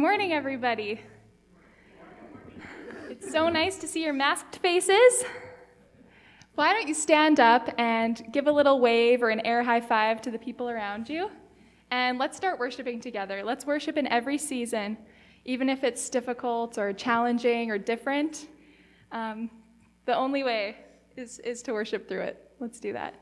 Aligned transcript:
Good 0.00 0.06
morning, 0.06 0.32
everybody. 0.32 0.98
It's 3.10 3.30
so 3.30 3.50
nice 3.50 3.76
to 3.76 3.86
see 3.86 4.02
your 4.02 4.14
masked 4.14 4.56
faces. 4.56 5.24
Why 6.54 6.72
don't 6.72 6.88
you 6.88 6.94
stand 6.94 7.38
up 7.38 7.68
and 7.76 8.18
give 8.32 8.46
a 8.46 8.50
little 8.50 8.80
wave 8.80 9.22
or 9.22 9.28
an 9.28 9.44
air 9.44 9.62
high 9.62 9.82
five 9.82 10.22
to 10.22 10.30
the 10.30 10.38
people 10.38 10.70
around 10.70 11.10
you? 11.10 11.30
And 11.90 12.16
let's 12.18 12.34
start 12.34 12.58
worshiping 12.58 12.98
together. 12.98 13.42
Let's 13.44 13.66
worship 13.66 13.98
in 13.98 14.06
every 14.06 14.38
season, 14.38 14.96
even 15.44 15.68
if 15.68 15.84
it's 15.84 16.08
difficult 16.08 16.78
or 16.78 16.94
challenging 16.94 17.70
or 17.70 17.76
different. 17.76 18.48
Um, 19.12 19.50
the 20.06 20.16
only 20.16 20.44
way 20.44 20.76
is, 21.18 21.40
is 21.40 21.60
to 21.64 21.74
worship 21.74 22.08
through 22.08 22.22
it. 22.22 22.50
Let's 22.58 22.80
do 22.80 22.94
that. 22.94 23.16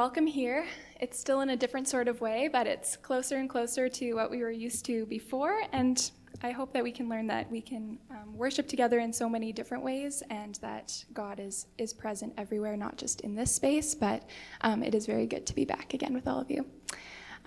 Welcome 0.00 0.26
here. 0.26 0.64
It's 0.98 1.20
still 1.20 1.42
in 1.42 1.50
a 1.50 1.56
different 1.56 1.86
sort 1.86 2.08
of 2.08 2.22
way, 2.22 2.48
but 2.50 2.66
it's 2.66 2.96
closer 2.96 3.36
and 3.36 3.50
closer 3.50 3.86
to 3.86 4.14
what 4.14 4.30
we 4.30 4.38
were 4.38 4.50
used 4.50 4.86
to 4.86 5.04
before. 5.04 5.60
And 5.72 6.10
I 6.42 6.52
hope 6.52 6.72
that 6.72 6.82
we 6.82 6.90
can 6.90 7.06
learn 7.06 7.26
that 7.26 7.50
we 7.50 7.60
can 7.60 7.98
um, 8.10 8.34
worship 8.34 8.66
together 8.66 9.00
in 9.00 9.12
so 9.12 9.28
many 9.28 9.52
different 9.52 9.84
ways 9.84 10.22
and 10.30 10.54
that 10.62 11.04
God 11.12 11.38
is, 11.38 11.66
is 11.76 11.92
present 11.92 12.32
everywhere, 12.38 12.78
not 12.78 12.96
just 12.96 13.20
in 13.20 13.34
this 13.34 13.54
space, 13.54 13.94
but 13.94 14.22
um, 14.62 14.82
it 14.82 14.94
is 14.94 15.04
very 15.04 15.26
good 15.26 15.44
to 15.44 15.54
be 15.54 15.66
back 15.66 15.92
again 15.92 16.14
with 16.14 16.26
all 16.26 16.40
of 16.40 16.50
you. 16.50 16.64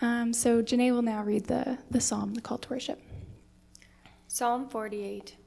Um, 0.01 0.31
so, 0.31 0.61
Janae 0.61 0.91
will 0.91 1.01
now 1.01 1.23
read 1.23 1.45
the, 1.45 1.79
the 1.89 1.99
psalm, 1.99 2.35
the 2.35 2.41
call 2.41 2.59
to 2.59 2.69
worship. 2.69 3.01
Psalm 4.27 4.69
48 4.69 5.37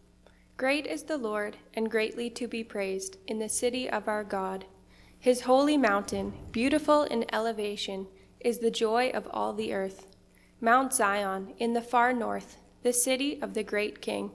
Great 0.56 0.88
is 0.88 1.04
the 1.04 1.18
Lord, 1.18 1.56
and 1.74 1.88
greatly 1.88 2.30
to 2.30 2.48
be 2.48 2.64
praised 2.64 3.18
in 3.28 3.38
the 3.38 3.48
city 3.48 3.88
of 3.88 4.08
our 4.08 4.24
God. 4.24 4.64
His 5.26 5.40
holy 5.40 5.76
mountain, 5.76 6.34
beautiful 6.52 7.02
in 7.02 7.24
elevation, 7.34 8.06
is 8.38 8.60
the 8.60 8.70
joy 8.70 9.10
of 9.10 9.26
all 9.32 9.52
the 9.52 9.74
earth. 9.74 10.06
Mount 10.60 10.92
Zion, 10.92 11.52
in 11.58 11.72
the 11.72 11.82
far 11.82 12.12
north, 12.12 12.58
the 12.84 12.92
city 12.92 13.42
of 13.42 13.52
the 13.52 13.64
great 13.64 14.00
King. 14.00 14.30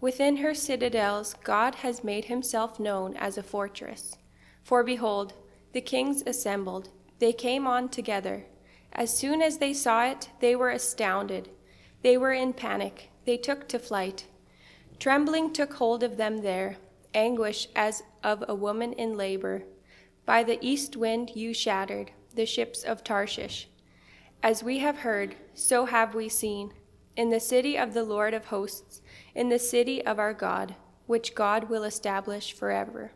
Within 0.00 0.38
her 0.38 0.54
citadels, 0.54 1.34
God 1.44 1.74
has 1.74 2.02
made 2.02 2.24
himself 2.24 2.80
known 2.80 3.14
as 3.18 3.36
a 3.36 3.42
fortress. 3.42 4.16
For 4.62 4.82
behold, 4.82 5.34
the 5.74 5.82
kings 5.82 6.22
assembled. 6.26 6.88
They 7.18 7.34
came 7.34 7.66
on 7.66 7.90
together. 7.90 8.46
As 8.94 9.14
soon 9.14 9.42
as 9.42 9.58
they 9.58 9.74
saw 9.74 10.06
it, 10.06 10.30
they 10.40 10.56
were 10.56 10.70
astounded. 10.70 11.50
They 12.00 12.16
were 12.16 12.32
in 12.32 12.54
panic. 12.54 13.10
They 13.26 13.36
took 13.36 13.68
to 13.68 13.78
flight. 13.78 14.24
Trembling 14.98 15.52
took 15.52 15.74
hold 15.74 16.02
of 16.02 16.16
them 16.16 16.40
there, 16.40 16.78
anguish 17.12 17.68
as 17.76 18.02
of 18.22 18.42
a 18.48 18.54
woman 18.54 18.94
in 18.94 19.18
labor. 19.18 19.64
By 20.26 20.42
the 20.42 20.58
east 20.60 20.96
wind 20.96 21.32
you 21.34 21.52
shattered 21.52 22.12
the 22.34 22.46
ships 22.46 22.82
of 22.82 23.04
Tarshish. 23.04 23.68
As 24.42 24.62
we 24.62 24.78
have 24.78 24.98
heard, 24.98 25.36
so 25.54 25.86
have 25.86 26.14
we 26.14 26.28
seen, 26.28 26.72
in 27.16 27.30
the 27.30 27.40
city 27.40 27.78
of 27.78 27.94
the 27.94 28.02
Lord 28.04 28.34
of 28.34 28.46
hosts, 28.46 29.00
in 29.34 29.48
the 29.48 29.58
city 29.58 30.04
of 30.04 30.18
our 30.18 30.34
God, 30.34 30.74
which 31.06 31.34
God 31.34 31.68
will 31.70 31.84
establish 31.84 32.52
forever. 32.52 33.12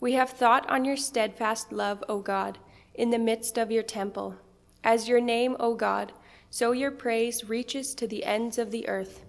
We 0.00 0.12
have 0.12 0.30
thought 0.30 0.68
on 0.70 0.84
your 0.84 0.96
steadfast 0.96 1.72
love, 1.72 2.04
O 2.08 2.20
God, 2.20 2.58
in 2.94 3.10
the 3.10 3.18
midst 3.18 3.58
of 3.58 3.72
your 3.72 3.82
temple. 3.82 4.36
As 4.84 5.08
your 5.08 5.20
name, 5.20 5.56
O 5.58 5.74
God, 5.74 6.12
so 6.50 6.72
your 6.72 6.90
praise 6.90 7.48
reaches 7.48 7.94
to 7.94 8.06
the 8.06 8.24
ends 8.24 8.58
of 8.58 8.70
the 8.70 8.88
earth. 8.88 9.24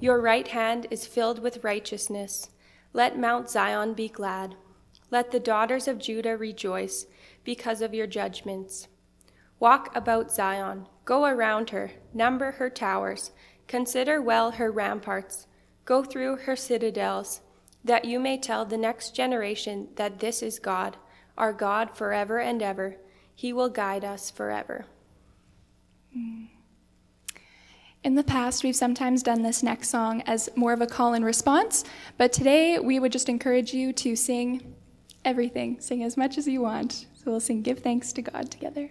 Your 0.00 0.20
right 0.20 0.48
hand 0.48 0.86
is 0.90 1.06
filled 1.06 1.38
with 1.38 1.62
righteousness. 1.62 2.50
Let 2.92 3.18
Mount 3.18 3.48
Zion 3.48 3.94
be 3.94 4.08
glad. 4.08 4.56
Let 5.10 5.32
the 5.32 5.40
daughters 5.40 5.88
of 5.88 5.98
Judah 5.98 6.36
rejoice 6.36 7.06
because 7.42 7.82
of 7.82 7.94
your 7.94 8.06
judgments. 8.06 8.86
Walk 9.58 9.94
about 9.94 10.32
Zion, 10.32 10.86
go 11.04 11.24
around 11.24 11.70
her, 11.70 11.90
number 12.14 12.52
her 12.52 12.70
towers, 12.70 13.32
consider 13.66 14.22
well 14.22 14.52
her 14.52 14.70
ramparts, 14.70 15.46
go 15.84 16.02
through 16.04 16.36
her 16.36 16.56
citadels, 16.56 17.40
that 17.84 18.04
you 18.04 18.20
may 18.20 18.38
tell 18.38 18.64
the 18.64 18.78
next 18.78 19.14
generation 19.14 19.88
that 19.96 20.20
this 20.20 20.42
is 20.42 20.58
God, 20.58 20.96
our 21.36 21.52
God 21.52 21.96
forever 21.96 22.38
and 22.38 22.62
ever. 22.62 22.96
He 23.34 23.52
will 23.52 23.68
guide 23.68 24.04
us 24.04 24.30
forever. 24.30 24.86
Hmm. 26.14 26.44
In 28.02 28.14
the 28.14 28.24
past, 28.24 28.64
we've 28.64 28.76
sometimes 28.76 29.22
done 29.22 29.42
this 29.42 29.62
next 29.62 29.90
song 29.90 30.22
as 30.22 30.48
more 30.56 30.72
of 30.72 30.80
a 30.80 30.86
call 30.86 31.12
and 31.12 31.24
response, 31.24 31.84
but 32.16 32.32
today 32.32 32.78
we 32.78 32.98
would 32.98 33.12
just 33.12 33.28
encourage 33.28 33.74
you 33.74 33.92
to 33.94 34.16
sing 34.16 34.74
everything. 35.24 35.80
Sing 35.80 36.02
as 36.02 36.16
much 36.16 36.38
as 36.38 36.46
you 36.46 36.62
want. 36.62 37.06
So 37.14 37.30
we'll 37.30 37.40
sing 37.40 37.62
Give 37.62 37.78
Thanks 37.78 38.12
to 38.14 38.22
God 38.22 38.50
together. 38.50 38.90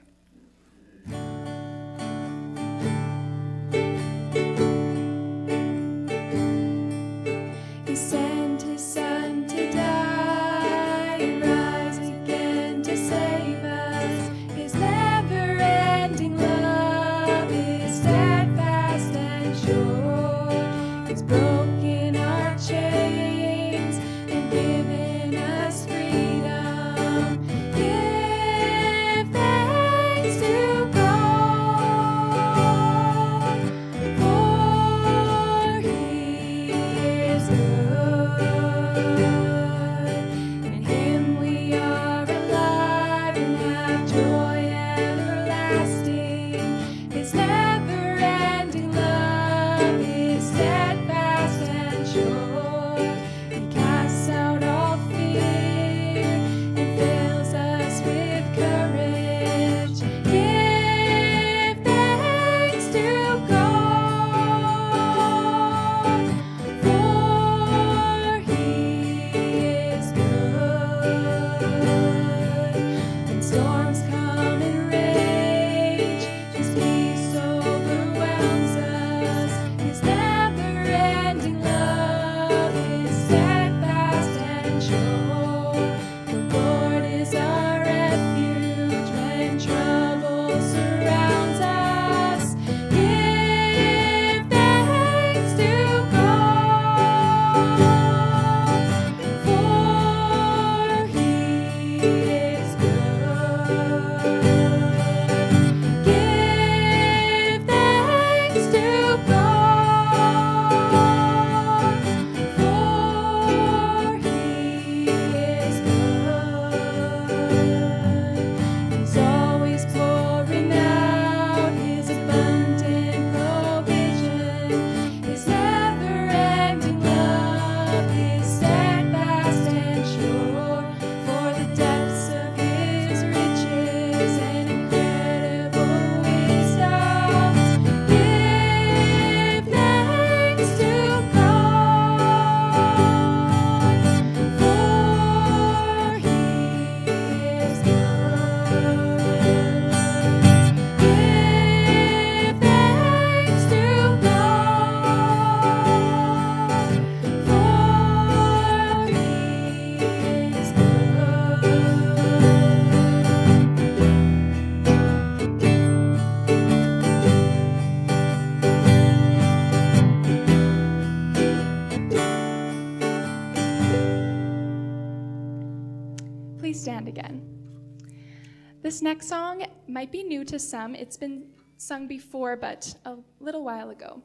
This 179.00 179.04
next 179.06 179.30
song 179.30 179.66
might 179.88 180.12
be 180.12 180.24
new 180.24 180.44
to 180.44 180.60
some. 180.60 180.94
It's 180.94 181.16
been 181.16 181.52
sung 181.78 182.06
before, 182.06 182.58
but 182.58 182.94
a 183.06 183.16
little 183.40 183.64
while 183.64 183.92
ago. 183.92 184.22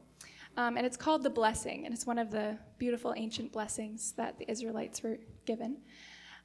Um, 0.57 0.76
and 0.76 0.85
it's 0.85 0.97
called 0.97 1.23
The 1.23 1.31
Blessing, 1.31 1.85
and 1.85 1.95
it's 1.95 2.09
one 2.09 2.19
of 2.19 2.33
the 2.33 2.59
beautiful 2.76 3.14
ancient 3.16 3.52
blessings 3.52 4.14
that 4.16 4.37
the 4.37 4.50
Israelites 4.50 5.00
were 5.00 5.19
given. 5.47 5.76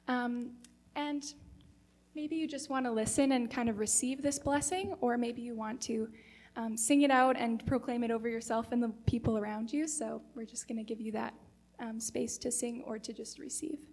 Um, 0.06 0.52
and 0.94 1.24
maybe 2.14 2.36
you 2.36 2.46
just 2.46 2.70
want 2.70 2.86
to 2.86 2.92
listen 2.92 3.32
and 3.32 3.50
kind 3.50 3.68
of 3.68 3.80
receive 3.80 4.22
this 4.22 4.38
blessing, 4.38 4.94
or 5.00 5.18
maybe 5.18 5.42
you 5.42 5.56
want 5.56 5.80
to 5.80 6.08
um, 6.54 6.76
sing 6.76 7.02
it 7.02 7.10
out 7.10 7.36
and 7.36 7.66
proclaim 7.66 8.04
it 8.04 8.12
over 8.12 8.28
yourself 8.28 8.70
and 8.70 8.80
the 8.80 8.90
people 9.06 9.38
around 9.38 9.72
you. 9.72 9.88
So 9.88 10.22
we're 10.36 10.46
just 10.46 10.68
going 10.68 10.78
to 10.78 10.84
give 10.84 11.00
you 11.00 11.10
that 11.10 11.34
um, 11.80 11.98
space 11.98 12.38
to 12.38 12.52
sing 12.52 12.84
or 12.86 12.96
to 12.96 13.12
just 13.12 13.40
receive. 13.40 13.89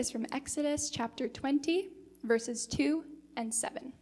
Is 0.00 0.10
from 0.10 0.24
Exodus 0.32 0.88
chapter 0.88 1.28
20, 1.28 1.90
verses 2.24 2.66
2 2.66 3.04
and 3.36 3.52
7. 3.52 3.92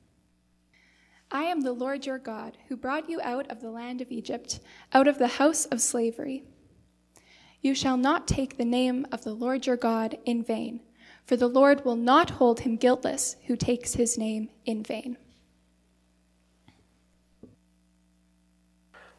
I 1.33 1.43
am 1.43 1.63
the 1.63 1.73
Lord 1.73 2.07
your 2.07 2.21
God, 2.21 2.57
who 2.69 2.77
brought 2.77 3.11
you 3.11 3.21
out 3.21 3.51
of 3.51 3.61
the 3.61 3.73
land 3.73 4.01
of 4.01 4.13
Egypt, 4.13 4.61
out 4.93 5.09
of 5.09 5.19
the 5.19 5.27
house 5.27 5.65
of 5.65 5.81
slavery. 5.81 6.45
You 7.63 7.75
shall 7.75 7.97
not 7.97 8.29
take 8.29 8.57
the 8.57 8.65
name 8.65 9.07
of 9.11 9.25
the 9.25 9.35
Lord 9.35 9.67
your 9.67 9.77
God 9.77 10.17
in 10.25 10.45
vain, 10.45 10.83
for 11.27 11.35
the 11.35 11.49
Lord 11.49 11.85
will 11.85 11.97
not 11.97 12.31
hold 12.31 12.61
him 12.61 12.77
guiltless 12.77 13.35
who 13.49 13.57
takes 13.57 13.95
his 13.95 14.17
name 14.17 14.51
in 14.65 14.85
vain. 14.85 15.17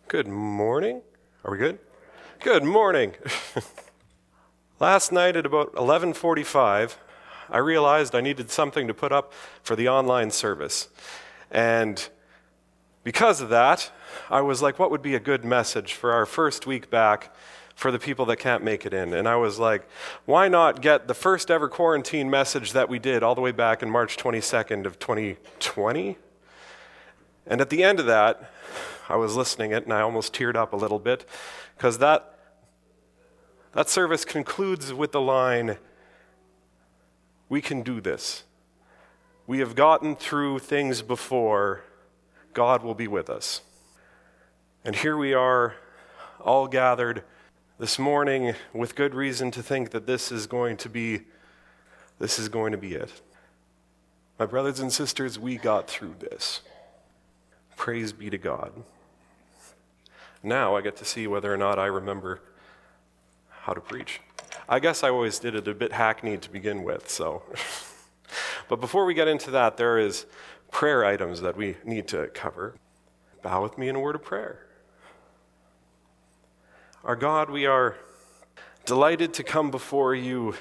Good 0.08 0.30
morning. 0.30 1.02
Are 1.44 1.52
we 1.52 1.58
good? 1.58 1.80
Good 2.40 2.64
morning. 2.64 3.16
Last 4.80 5.12
night 5.12 5.36
at 5.36 5.46
about 5.46 5.74
11:45, 5.74 6.98
I 7.50 7.58
realized 7.58 8.16
I 8.16 8.22
needed 8.22 8.50
something 8.50 8.88
to 8.88 8.94
put 8.94 9.12
up 9.12 9.34
for 9.62 9.76
the 9.76 9.90
online 9.90 10.32
service. 10.32 10.88
And 11.52 12.08
because 13.04 13.42
of 13.42 13.50
that, 13.50 13.92
I 14.30 14.40
was 14.40 14.62
like, 14.62 14.80
what 14.80 14.90
would 14.90 15.02
be 15.02 15.16
a 15.16 15.20
good 15.20 15.44
message 15.44 15.96
for 15.96 16.14
our 16.14 16.26
first 16.26 16.66
week 16.66 16.90
back 16.90 17.36
for 17.76 17.92
the 17.92 18.00
people 18.00 18.26
that 18.28 18.38
can't 18.38 18.64
make 18.64 18.86
it 18.86 18.94
in? 18.94 19.14
And 19.14 19.28
I 19.28 19.36
was 19.36 19.60
like, 19.60 19.86
why 20.24 20.48
not 20.48 20.82
get 20.82 21.10
the 21.10 21.14
first 21.14 21.52
ever 21.52 21.68
quarantine 21.68 22.30
message 22.30 22.72
that 22.72 22.88
we 22.88 23.00
did 23.00 23.22
all 23.22 23.36
the 23.36 23.42
way 23.42 23.52
back 23.52 23.84
in 23.84 23.90
March 23.90 24.16
22nd 24.16 24.86
of 24.86 24.98
2020? 24.98 26.18
And 27.46 27.60
at 27.60 27.70
the 27.70 27.84
end 27.84 28.00
of 28.00 28.06
that, 28.06 28.50
I 29.10 29.18
was 29.18 29.36
listening 29.36 29.72
it 29.72 29.84
and 29.84 29.92
I 29.92 30.00
almost 30.00 30.34
teared 30.34 30.56
up 30.56 30.72
a 30.72 30.78
little 30.78 31.00
bit 31.00 31.28
because 31.76 31.98
that 31.98 32.39
that 33.74 33.90
service 33.90 34.26
concludes 34.26 34.94
with 34.94 35.12
the 35.12 35.22
line 35.22 35.78
We 37.48 37.62
can 37.62 37.82
do 37.82 38.00
this. 38.00 38.44
We 39.48 39.60
have 39.60 39.76
gotten 39.76 40.16
through 40.16 40.60
things 40.60 41.02
before. 41.02 41.84
God 42.54 42.84
will 42.84 42.94
be 42.94 43.08
with 43.08 43.30
us. 43.30 43.62
And 44.86 44.96
here 44.96 45.18
we 45.18 45.34
are, 45.34 45.76
all 46.40 46.68
gathered 46.68 47.24
this 47.80 47.98
morning 47.98 48.54
with 48.74 48.96
good 48.96 49.16
reason 49.16 49.52
to 49.52 49.64
think 49.64 49.92
that 49.92 50.06
this 50.06 50.32
is 50.32 50.48
going 50.48 50.78
to 50.78 50.90
be 50.90 51.22
this 52.20 52.38
is 52.38 52.50
going 52.50 52.74
to 52.74 52.78
be 52.78 52.96
it. 52.96 53.22
My 54.38 54.46
brothers 54.46 54.82
and 54.82 54.92
sisters, 54.92 55.40
we 55.40 55.56
got 55.56 55.90
through 55.90 56.16
this. 56.20 56.62
Praise 57.78 58.12
be 58.12 58.30
to 58.30 58.38
God. 58.38 58.74
Now 60.44 60.76
I 60.76 60.82
get 60.82 60.98
to 60.98 61.06
see 61.06 61.28
whether 61.28 61.54
or 61.54 61.58
not 61.58 61.80
I 61.80 61.86
remember 61.86 62.42
how 63.70 63.74
to 63.76 63.82
preach. 63.82 64.20
I 64.68 64.80
guess 64.80 65.04
I 65.04 65.10
always 65.10 65.38
did 65.38 65.54
it 65.54 65.68
a 65.68 65.76
bit 65.76 65.94
hackneyed 65.94 66.42
to 66.42 66.50
begin 66.50 66.82
with, 66.84 67.08
so. 67.08 67.44
but 68.68 68.82
before 68.82 69.06
we 69.06 69.14
get 69.14 69.28
into 69.28 69.52
that, 69.52 69.78
there 69.78 70.00
is 70.00 70.26
prayer 70.72 71.06
items 71.06 71.42
that 71.42 71.56
we 71.56 71.78
need 71.86 72.08
to 72.08 72.28
cover. 72.34 72.74
Bow 73.44 73.62
with 73.62 73.78
me 73.78 73.88
in 73.88 73.96
a 73.96 74.00
word 74.00 74.16
of 74.16 74.24
prayer. 74.24 74.66
Our 77.04 77.16
God, 77.16 77.52
we 77.52 77.68
are 77.68 77.96
delighted 78.86 79.36
to 79.36 79.44
come 79.44 79.70
before 79.70 80.16
you 80.16 80.56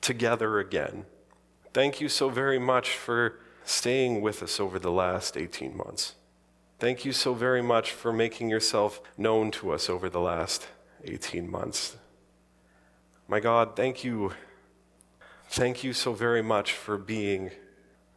together 0.00 0.60
again. 0.60 1.04
Thank 1.74 2.00
you 2.00 2.08
so 2.08 2.30
very 2.30 2.58
much 2.58 2.96
for 2.96 3.38
staying 3.66 4.22
with 4.22 4.42
us 4.42 4.58
over 4.58 4.78
the 4.78 4.90
last 4.90 5.36
18 5.36 5.76
months. 5.76 6.14
Thank 6.78 7.04
you 7.04 7.12
so 7.12 7.34
very 7.34 7.60
much 7.60 7.92
for 7.92 8.14
making 8.14 8.48
yourself 8.48 9.02
known 9.18 9.50
to 9.50 9.72
us 9.72 9.90
over 9.90 10.08
the 10.08 10.20
last 10.20 10.68
18 11.08 11.50
months. 11.50 11.96
My 13.26 13.40
God, 13.40 13.76
thank 13.76 14.04
you. 14.04 14.32
Thank 15.48 15.82
you 15.82 15.92
so 15.92 16.12
very 16.12 16.42
much 16.42 16.72
for 16.72 16.96
being 16.98 17.50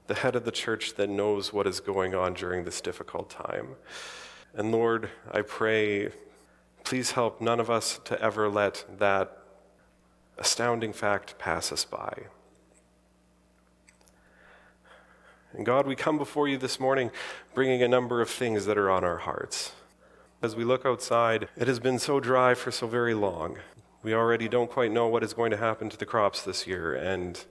the 0.07 0.15
head 0.15 0.35
of 0.35 0.43
the 0.43 0.51
church 0.51 0.95
that 0.95 1.09
knows 1.09 1.53
what 1.53 1.65
is 1.65 1.79
going 1.79 2.13
on 2.13 2.33
during 2.33 2.65
this 2.65 2.81
difficult 2.81 3.29
time. 3.29 3.75
And 4.53 4.71
Lord, 4.71 5.09
I 5.31 5.41
pray, 5.41 6.09
please 6.83 7.11
help 7.11 7.39
none 7.39 7.59
of 7.59 7.69
us 7.69 7.99
to 8.05 8.21
ever 8.21 8.49
let 8.49 8.85
that 8.99 9.37
astounding 10.37 10.91
fact 10.91 11.37
pass 11.37 11.71
us 11.71 11.85
by. 11.85 12.23
And 15.53 15.65
God, 15.65 15.85
we 15.85 15.95
come 15.95 16.17
before 16.17 16.47
you 16.47 16.57
this 16.57 16.79
morning 16.79 17.11
bringing 17.53 17.83
a 17.83 17.87
number 17.87 18.21
of 18.21 18.29
things 18.29 18.65
that 18.65 18.77
are 18.77 18.89
on 18.89 19.03
our 19.03 19.17
hearts. 19.17 19.73
As 20.43 20.55
we 20.55 20.63
look 20.63 20.87
outside, 20.87 21.49
it 21.55 21.67
has 21.67 21.79
been 21.79 21.99
so 21.99 22.19
dry 22.19 22.55
for 22.55 22.71
so 22.71 22.87
very 22.87 23.13
long. 23.13 23.59
We 24.01 24.15
already 24.15 24.47
don't 24.47 24.71
quite 24.71 24.91
know 24.91 25.05
what 25.05 25.21
is 25.21 25.35
going 25.35 25.51
to 25.51 25.57
happen 25.57 25.87
to 25.89 25.97
the 25.97 26.05
crops 26.07 26.41
this 26.41 26.65
year. 26.65 26.95
And 26.95 27.45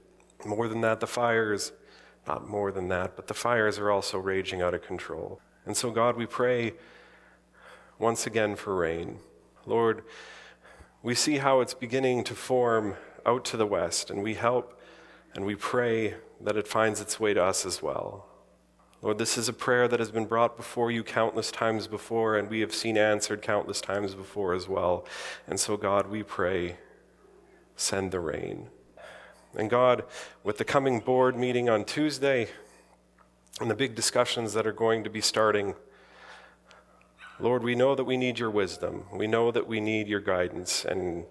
more 0.45 0.67
than 0.67 0.81
that, 0.81 0.99
the 0.99 1.07
fires, 1.07 1.71
not 2.27 2.49
more 2.49 2.73
than 2.73 2.89
that, 2.89 3.15
but 3.15 3.29
the 3.29 3.35
fires 3.35 3.79
are 3.79 3.93
also 3.93 4.19
raging 4.19 4.61
out 4.61 4.75
of 4.75 4.83
control. 4.83 5.41
And 5.67 5.77
so, 5.77 5.93
God, 5.93 6.17
we 6.17 6.27
pray 6.27 6.73
once 8.01 8.27
again 8.27 8.57
for 8.57 8.75
rain. 8.75 9.21
Lord, 9.67 10.03
we 11.01 11.15
see 11.15 11.39
how 11.39 11.61
it's 11.61 11.75
beginning 11.75 12.25
to 12.25 12.35
form 12.35 12.97
out 13.25 13.45
to 13.47 13.57
the 13.57 13.67
west, 13.67 14.11
and 14.11 14.21
we 14.21 14.35
help 14.35 14.81
and 15.33 15.47
we 15.47 15.55
pray 15.55 16.17
that 16.41 16.57
it 16.57 16.67
finds 16.67 17.01
its 17.01 17.21
way 17.21 17.35
to 17.35 17.45
us 17.45 17.65
as 17.65 17.81
well. 17.81 18.30
Lord, 19.03 19.17
this 19.17 19.39
is 19.39 19.49
a 19.49 19.55
prayer 19.55 19.89
that 19.89 19.99
has 19.99 20.11
been 20.11 20.27
brought 20.27 20.59
before 20.59 20.91
you 20.91 21.03
countless 21.03 21.51
times 21.51 21.87
before, 21.87 22.37
and 22.37 22.51
we 22.51 22.61
have 22.61 22.75
seen 22.75 22.99
answered 22.99 23.41
countless 23.41 23.81
times 23.81 24.15
before 24.15 24.53
as 24.53 24.69
well. 24.69 25.07
And 25.47 25.59
so, 25.59 25.79
God, 25.79 26.09
we 26.09 26.23
pray, 26.23 26.77
send 27.77 28.13
the 28.13 28.21
rain. 28.21 28.69
And 29.57 29.71
God, 29.71 30.05
with 30.45 30.59
the 30.59 30.67
coming 30.67 31.01
board 31.01 31.35
meeting 31.35 31.71
on 31.71 31.85
Tuesday 31.85 32.49
and 33.59 33.71
the 33.71 33.75
big 33.75 33.95
discussions 33.95 34.53
that 34.53 34.67
are 34.67 34.73
going 34.73 35.03
to 35.05 35.11
be 35.11 35.23
starting, 35.23 35.75
Lord, 37.39 37.63
we 37.63 37.75
know 37.75 37.95
that 37.95 38.05
we 38.05 38.19
need 38.19 38.39
your 38.39 38.51
wisdom. 38.51 39.05
We 39.15 39.27
know 39.27 39.51
that 39.51 39.67
we 39.67 39.81
need 39.81 40.09
your 40.09 40.21
guidance. 40.21 40.85
And 40.85 41.25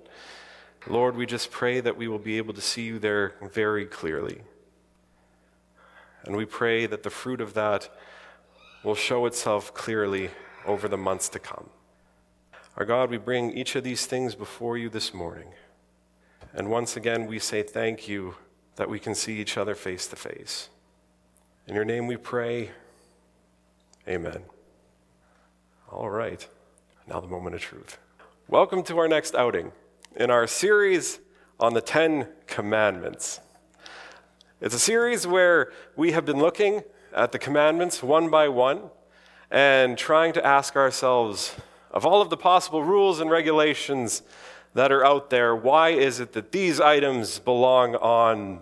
Lord, 0.88 1.16
we 1.16 1.28
just 1.28 1.52
pray 1.52 1.82
that 1.82 1.98
we 1.98 2.08
will 2.08 2.18
be 2.18 2.38
able 2.38 2.56
to 2.56 2.62
see 2.62 2.82
you 2.82 2.98
there 2.98 3.36
very 3.44 3.86
clearly. 3.86 4.42
And 6.26 6.36
we 6.36 6.46
pray 6.46 6.86
that 6.86 7.04
the 7.04 7.10
fruit 7.10 7.42
of 7.42 7.54
that 7.54 7.90
will 8.84 8.96
show 8.96 9.26
itself 9.26 9.74
clearly 9.74 10.32
over 10.66 10.88
the 10.88 10.98
months 10.98 11.30
to 11.30 11.40
come. 11.40 11.70
Our 12.78 12.86
God, 12.86 13.10
we 13.10 13.18
bring 13.18 13.58
each 13.58 13.76
of 13.76 13.84
these 13.84 14.06
things 14.06 14.36
before 14.36 14.78
you 14.78 14.90
this 14.90 15.14
morning. 15.14 15.50
And 16.54 16.70
once 16.70 16.96
again, 16.96 17.28
we 17.28 17.40
say 17.40 17.64
thank 17.64 18.08
you 18.08 18.36
that 18.76 18.90
we 18.90 19.00
can 19.00 19.14
see 19.14 19.40
each 19.40 19.58
other 19.58 19.76
face 19.76 20.08
to 20.08 20.16
face. 20.16 20.70
In 21.68 21.76
your 21.76 21.86
name 21.86 22.08
we 22.08 22.18
pray. 22.18 22.72
Amen. 24.08 24.44
All 25.92 26.10
right. 26.10 26.48
Now, 27.08 27.20
the 27.20 27.28
moment 27.28 27.56
of 27.56 27.62
truth. 27.62 27.98
Welcome 28.48 28.84
to 28.84 28.98
our 28.98 29.08
next 29.08 29.36
outing 29.36 29.72
in 30.16 30.32
our 30.32 30.48
series 30.48 31.20
on 31.60 31.74
the 31.74 31.82
Ten 31.82 32.28
Commandments. 32.48 33.42
It's 34.62 34.76
a 34.76 34.80
series 34.80 35.26
where 35.26 35.72
we 35.96 36.12
have 36.12 36.26
been 36.26 36.40
looking 36.40 36.84
at 37.14 37.32
the 37.32 37.40
commandments 37.40 38.04
one 38.04 38.30
by 38.30 38.50
one 38.50 38.90
and 39.50 39.98
trying 39.98 40.34
to 40.34 40.46
ask 40.46 40.76
ourselves 40.76 41.56
of 41.92 42.06
all 42.06 42.22
of 42.22 42.30
the 42.30 42.36
possible 42.36 42.84
rules 42.84 43.22
and 43.22 43.32
regulations 43.32 44.22
that 44.74 44.92
are 44.92 45.06
out 45.06 45.30
there, 45.30 45.56
why 45.56 45.92
is 45.92 46.20
it 46.20 46.34
that 46.34 46.52
these 46.52 46.82
items 46.82 47.40
belong 47.40 47.96
on 47.96 48.60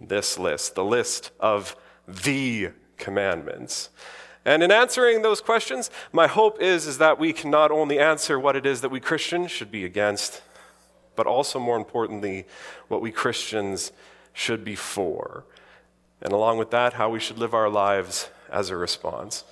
this 0.00 0.38
list, 0.38 0.74
the 0.74 0.84
list 0.86 1.32
of 1.38 1.76
the 2.08 2.70
commandments? 2.96 3.90
And 4.46 4.62
in 4.62 4.72
answering 4.72 5.20
those 5.20 5.42
questions, 5.42 5.90
my 6.14 6.28
hope 6.28 6.62
is, 6.62 6.86
is 6.86 6.96
that 6.96 7.18
we 7.18 7.34
can 7.34 7.50
not 7.50 7.70
only 7.70 7.98
answer 7.98 8.40
what 8.40 8.56
it 8.56 8.64
is 8.64 8.80
that 8.80 8.88
we 8.88 9.00
Christians 9.00 9.50
should 9.50 9.70
be 9.70 9.84
against, 9.84 10.40
but 11.14 11.26
also, 11.26 11.58
more 11.58 11.76
importantly, 11.76 12.46
what 12.88 13.02
we 13.02 13.12
Christians 13.12 13.92
should 14.32 14.64
be 14.64 14.74
for. 14.74 15.44
And 16.22 16.32
along 16.32 16.58
with 16.58 16.70
that, 16.70 16.94
how 16.94 17.08
we 17.10 17.20
should 17.20 17.38
live 17.38 17.54
our 17.54 17.68
lives 17.68 18.30
as 18.50 18.70
a 18.70 18.76
response. 18.76 19.44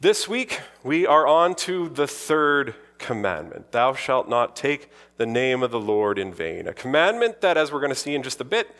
This 0.00 0.28
week, 0.28 0.60
we 0.82 1.06
are 1.06 1.26
on 1.26 1.54
to 1.56 1.88
the 1.88 2.06
third 2.06 2.74
commandment 2.98 3.72
Thou 3.72 3.94
shalt 3.94 4.28
not 4.28 4.56
take 4.56 4.90
the 5.16 5.26
name 5.26 5.62
of 5.62 5.70
the 5.70 5.80
Lord 5.80 6.18
in 6.18 6.32
vain. 6.32 6.66
A 6.66 6.72
commandment 6.72 7.40
that, 7.40 7.56
as 7.56 7.72
we're 7.72 7.80
going 7.80 7.92
to 7.92 7.94
see 7.94 8.14
in 8.14 8.22
just 8.22 8.40
a 8.40 8.44
bit, 8.44 8.74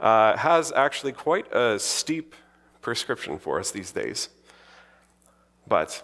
uh, 0.00 0.36
has 0.36 0.72
actually 0.72 1.12
quite 1.12 1.52
a 1.52 1.78
steep 1.78 2.34
prescription 2.80 3.38
for 3.38 3.58
us 3.58 3.70
these 3.70 3.92
days. 3.92 4.28
But 5.66 6.02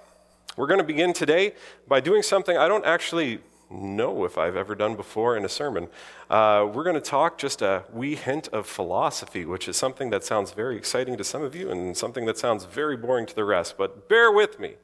we're 0.57 0.66
going 0.66 0.79
to 0.81 0.85
begin 0.85 1.12
today 1.12 1.55
by 1.87 2.01
doing 2.01 2.23
something 2.23 2.57
I 2.57 2.68
don't 2.68 2.85
actually 2.85 3.40
know 3.70 4.24
if 4.24 4.37
I've 4.37 4.56
ever 4.56 4.74
done 4.74 4.96
before 4.96 5.37
in 5.37 5.44
a 5.44 5.48
sermon. 5.48 5.88
Uh, 6.28 6.68
we're 6.72 6.85
going 6.85 6.94
to 6.94 7.00
talk 7.00 7.38
just 7.38 7.62
a 7.62 7.85
wee 7.92 8.16
hint 8.16 8.48
of 8.48 8.66
philosophy, 8.66 9.44
which 9.44 9.68
is 9.68 9.76
something 9.76 10.11
that 10.11 10.24
sounds 10.24 10.52
very 10.52 10.76
exciting 10.76 11.16
to 11.16 11.24
some 11.24 11.42
of 11.42 11.54
you 11.54 11.70
and 11.70 11.96
something 11.96 12.26
that 12.26 12.38
sounds 12.38 12.64
very 12.64 12.96
boring 12.96 13.26
to 13.26 13.35
the 13.35 13.44
rest. 13.44 13.76
But 13.78 14.09
bear 14.09 14.33
with 14.33 14.59
me, 14.59 14.74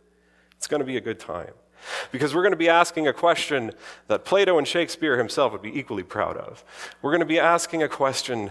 it's 0.56 0.66
going 0.66 0.80
to 0.80 0.86
be 0.86 0.96
a 0.96 1.00
good 1.00 1.18
time. 1.18 1.52
Because 2.10 2.34
we're 2.34 2.42
going 2.42 2.52
to 2.52 2.56
be 2.56 2.68
asking 2.68 3.06
a 3.06 3.12
question 3.12 3.72
that 4.08 4.24
Plato 4.24 4.58
and 4.58 4.66
Shakespeare 4.66 5.18
himself 5.18 5.52
would 5.52 5.62
be 5.62 5.78
equally 5.78 6.02
proud 6.02 6.36
of. 6.36 6.64
We're 7.02 7.10
going 7.10 7.20
to 7.20 7.26
be 7.26 7.38
asking 7.38 7.82
a 7.82 7.88
question 7.88 8.50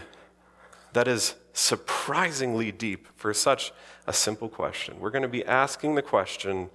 that 0.94 1.08
is 1.08 1.36
surprisingly 1.52 2.72
deep 2.72 3.08
for 3.16 3.34
such 3.34 3.74
a 4.08 4.14
simple 4.14 4.48
question. 4.48 5.00
We're 5.00 5.10
going 5.10 5.24
to 5.24 5.28
be 5.28 5.44
asking 5.46 5.96
the 5.96 6.02
question 6.02 6.70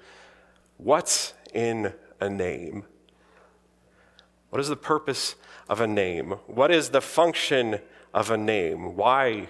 what's 0.76 1.34
in 1.54 1.94
a 2.20 2.28
name? 2.28 2.84
What 4.50 4.60
is 4.60 4.68
the 4.68 4.76
purpose 4.76 5.36
of 5.68 5.80
a 5.80 5.86
name? 5.86 6.32
What 6.46 6.70
is 6.70 6.90
the 6.90 7.00
function 7.00 7.80
of 8.12 8.30
a 8.30 8.36
name? 8.36 8.96
Why, 8.96 9.48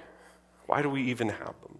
why 0.66 0.82
do 0.82 0.90
we 0.90 1.02
even 1.04 1.30
have 1.30 1.54
them? 1.62 1.78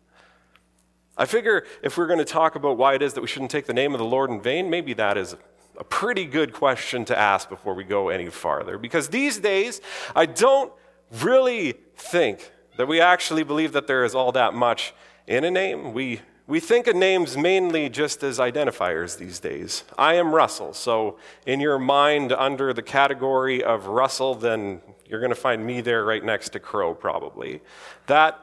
I 1.16 1.26
figure 1.26 1.66
if 1.82 1.98
we're 1.98 2.06
going 2.06 2.18
to 2.18 2.24
talk 2.24 2.54
about 2.54 2.78
why 2.78 2.94
it 2.94 3.02
is 3.02 3.12
that 3.12 3.20
we 3.20 3.26
shouldn't 3.26 3.50
take 3.50 3.66
the 3.66 3.74
name 3.74 3.92
of 3.92 3.98
the 3.98 4.06
Lord 4.06 4.30
in 4.30 4.40
vain, 4.40 4.70
maybe 4.70 4.94
that 4.94 5.18
is 5.18 5.36
a 5.78 5.84
pretty 5.84 6.24
good 6.24 6.52
question 6.52 7.04
to 7.06 7.18
ask 7.18 7.48
before 7.48 7.74
we 7.74 7.84
go 7.84 8.08
any 8.08 8.30
farther. 8.30 8.78
Because 8.78 9.08
these 9.08 9.38
days, 9.38 9.80
I 10.16 10.26
don't 10.26 10.72
really 11.20 11.74
think 11.96 12.50
that 12.78 12.88
we 12.88 13.00
actually 13.00 13.42
believe 13.42 13.72
that 13.72 13.86
there 13.86 14.04
is 14.04 14.14
all 14.14 14.32
that 14.32 14.54
much 14.54 14.94
in 15.26 15.44
a 15.44 15.50
name. 15.50 15.92
We 15.92 16.22
we 16.50 16.58
think 16.58 16.88
of 16.88 16.96
names 16.96 17.36
mainly 17.36 17.88
just 17.88 18.24
as 18.24 18.40
identifiers 18.40 19.16
these 19.16 19.38
days. 19.38 19.84
I 19.96 20.14
am 20.14 20.34
Russell, 20.34 20.74
so 20.74 21.16
in 21.46 21.60
your 21.60 21.78
mind, 21.78 22.32
under 22.32 22.72
the 22.72 22.82
category 22.82 23.62
of 23.62 23.86
Russell, 23.86 24.34
then 24.34 24.80
you're 25.06 25.20
going 25.20 25.30
to 25.30 25.36
find 25.36 25.64
me 25.64 25.80
there 25.80 26.04
right 26.04 26.24
next 26.24 26.48
to 26.50 26.58
Crowe, 26.58 26.92
probably. 26.92 27.60
That, 28.08 28.36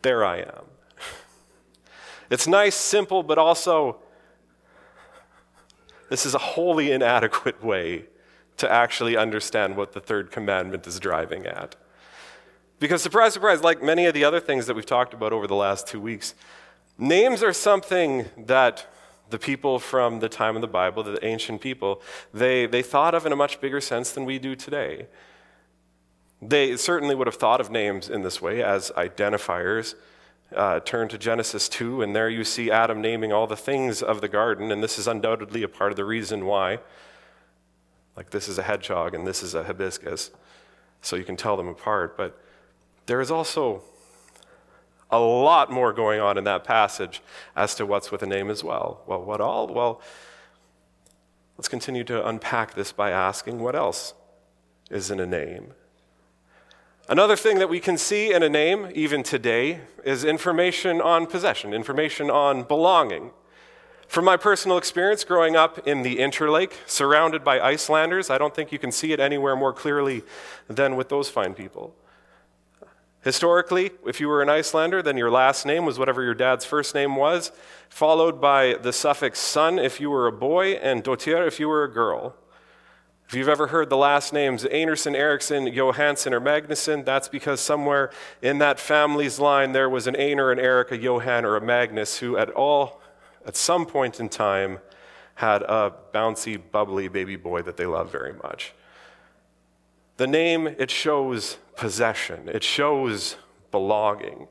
there 0.00 0.24
I 0.24 0.38
am. 0.38 0.64
It's 2.30 2.48
nice, 2.48 2.74
simple, 2.74 3.22
but 3.22 3.36
also, 3.36 3.98
this 6.08 6.24
is 6.24 6.34
a 6.34 6.38
wholly 6.38 6.90
inadequate 6.90 7.62
way 7.62 8.06
to 8.56 8.72
actually 8.72 9.14
understand 9.14 9.76
what 9.76 9.92
the 9.92 10.00
third 10.00 10.30
commandment 10.30 10.86
is 10.86 10.98
driving 10.98 11.44
at. 11.44 11.76
Because, 12.78 13.02
surprise, 13.02 13.34
surprise, 13.34 13.62
like 13.62 13.82
many 13.82 14.06
of 14.06 14.14
the 14.14 14.24
other 14.24 14.40
things 14.40 14.66
that 14.66 14.74
we've 14.74 14.86
talked 14.86 15.12
about 15.12 15.34
over 15.34 15.46
the 15.46 15.54
last 15.54 15.86
two 15.86 16.00
weeks, 16.00 16.34
Names 16.98 17.42
are 17.42 17.52
something 17.52 18.26
that 18.36 18.86
the 19.30 19.38
people 19.38 19.78
from 19.78 20.20
the 20.20 20.28
time 20.28 20.56
of 20.56 20.62
the 20.62 20.68
Bible, 20.68 21.02
the 21.02 21.24
ancient 21.24 21.60
people, 21.60 22.02
they, 22.32 22.66
they 22.66 22.82
thought 22.82 23.14
of 23.14 23.24
in 23.26 23.32
a 23.32 23.36
much 23.36 23.60
bigger 23.60 23.80
sense 23.80 24.12
than 24.12 24.24
we 24.24 24.38
do 24.38 24.54
today. 24.54 25.06
They 26.40 26.76
certainly 26.76 27.14
would 27.14 27.26
have 27.26 27.36
thought 27.36 27.60
of 27.60 27.70
names 27.70 28.10
in 28.10 28.22
this 28.22 28.42
way 28.42 28.62
as 28.62 28.90
identifiers. 28.96 29.94
Uh, 30.54 30.80
turn 30.80 31.08
to 31.08 31.16
Genesis 31.16 31.66
2, 31.70 32.02
and 32.02 32.14
there 32.14 32.28
you 32.28 32.44
see 32.44 32.70
Adam 32.70 33.00
naming 33.00 33.32
all 33.32 33.46
the 33.46 33.56
things 33.56 34.02
of 34.02 34.20
the 34.20 34.28
garden, 34.28 34.70
and 34.70 34.82
this 34.82 34.98
is 34.98 35.06
undoubtedly 35.06 35.62
a 35.62 35.68
part 35.68 35.92
of 35.92 35.96
the 35.96 36.04
reason 36.04 36.44
why. 36.44 36.78
Like, 38.16 38.30
this 38.30 38.48
is 38.48 38.58
a 38.58 38.62
hedgehog 38.62 39.14
and 39.14 39.26
this 39.26 39.42
is 39.42 39.54
a 39.54 39.64
hibiscus, 39.64 40.30
so 41.00 41.16
you 41.16 41.24
can 41.24 41.36
tell 41.36 41.56
them 41.56 41.68
apart. 41.68 42.18
But 42.18 42.38
there 43.06 43.22
is 43.22 43.30
also 43.30 43.82
a 45.12 45.18
lot 45.18 45.70
more 45.70 45.92
going 45.92 46.20
on 46.20 46.38
in 46.38 46.44
that 46.44 46.64
passage 46.64 47.22
as 47.54 47.74
to 47.76 47.86
what's 47.86 48.10
with 48.10 48.22
a 48.22 48.26
name 48.26 48.50
as 48.50 48.64
well. 48.64 49.02
Well, 49.06 49.22
what 49.22 49.40
all? 49.40 49.68
Well, 49.68 50.00
let's 51.58 51.68
continue 51.68 52.02
to 52.04 52.26
unpack 52.26 52.74
this 52.74 52.90
by 52.90 53.10
asking 53.10 53.60
what 53.60 53.76
else 53.76 54.14
is 54.90 55.10
in 55.10 55.20
a 55.20 55.26
name. 55.26 55.74
Another 57.08 57.36
thing 57.36 57.58
that 57.58 57.68
we 57.68 57.78
can 57.78 57.98
see 57.98 58.32
in 58.32 58.42
a 58.42 58.48
name, 58.48 58.88
even 58.94 59.22
today, 59.22 59.80
is 60.04 60.24
information 60.24 61.00
on 61.00 61.26
possession, 61.26 61.74
information 61.74 62.30
on 62.30 62.62
belonging. 62.62 63.32
From 64.08 64.24
my 64.24 64.36
personal 64.36 64.78
experience 64.78 65.24
growing 65.24 65.56
up 65.56 65.86
in 65.86 66.02
the 66.02 66.18
Interlake, 66.18 66.74
surrounded 66.86 67.42
by 67.42 67.60
Icelanders, 67.60 68.30
I 68.30 68.38
don't 68.38 68.54
think 68.54 68.70
you 68.70 68.78
can 68.78 68.92
see 68.92 69.12
it 69.12 69.20
anywhere 69.20 69.56
more 69.56 69.72
clearly 69.72 70.22
than 70.68 70.96
with 70.96 71.08
those 71.08 71.28
fine 71.28 71.54
people. 71.54 71.94
Historically, 73.22 73.92
if 74.04 74.20
you 74.20 74.26
were 74.28 74.42
an 74.42 74.48
Icelander, 74.48 75.00
then 75.00 75.16
your 75.16 75.30
last 75.30 75.64
name 75.64 75.86
was 75.86 75.96
whatever 75.98 76.24
your 76.24 76.34
dad's 76.34 76.64
first 76.64 76.92
name 76.92 77.14
was, 77.14 77.52
followed 77.88 78.40
by 78.40 78.74
the 78.74 78.92
suffix 78.92 79.38
son 79.38 79.78
if 79.78 80.00
you 80.00 80.10
were 80.10 80.26
a 80.26 80.32
boy, 80.32 80.72
and 80.72 81.04
dottir 81.04 81.46
if 81.46 81.60
you 81.60 81.68
were 81.68 81.84
a 81.84 81.92
girl. 81.92 82.34
If 83.28 83.34
you've 83.34 83.48
ever 83.48 83.68
heard 83.68 83.88
the 83.88 83.96
last 83.96 84.32
names 84.32 84.64
Anderson, 84.64 85.14
Erickson, 85.14 85.72
Johansson, 85.72 86.34
or 86.34 86.40
Magnusson, 86.40 87.04
that's 87.04 87.28
because 87.28 87.60
somewhere 87.60 88.10
in 88.42 88.58
that 88.58 88.80
family's 88.80 89.38
line 89.38 89.72
there 89.72 89.88
was 89.88 90.06
an 90.08 90.16
Einar, 90.16 90.50
an 90.50 90.58
Eric, 90.58 90.90
a 90.90 90.98
Johan, 90.98 91.44
or 91.44 91.56
a 91.56 91.60
Magnus 91.60 92.18
who 92.18 92.36
at 92.36 92.50
all, 92.50 93.00
at 93.46 93.56
some 93.56 93.86
point 93.86 94.18
in 94.18 94.28
time, 94.28 94.80
had 95.36 95.62
a 95.62 95.94
bouncy, 96.12 96.60
bubbly 96.72 97.08
baby 97.08 97.36
boy 97.36 97.62
that 97.62 97.76
they 97.76 97.86
loved 97.86 98.10
very 98.10 98.34
much. 98.34 98.74
The 100.16 100.26
name, 100.26 100.66
it 100.66 100.90
shows 100.90 101.56
possession, 101.76 102.48
it 102.48 102.62
shows 102.62 103.36
belonging. 103.70 104.48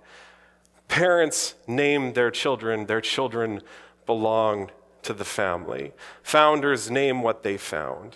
Parents 0.88 1.56
name 1.68 2.14
their 2.14 2.32
children, 2.32 2.86
their 2.86 3.02
children 3.02 3.62
belong 4.06 4.70
to 5.04 5.14
the 5.14 5.26
family. 5.26 5.94
Founders 6.24 6.92
name 6.92 7.22
what 7.22 7.44
they 7.44 7.58
found. 7.58 8.16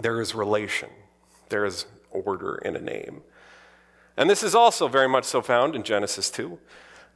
There 0.00 0.20
is 0.20 0.34
relation, 0.34 0.90
there 1.48 1.64
is 1.64 1.86
order 2.10 2.56
in 2.56 2.76
a 2.76 2.80
name. 2.80 3.22
And 4.16 4.28
this 4.28 4.42
is 4.42 4.54
also 4.54 4.88
very 4.88 5.08
much 5.08 5.24
so 5.24 5.42
found 5.42 5.74
in 5.74 5.82
Genesis 5.82 6.30
2. 6.30 6.58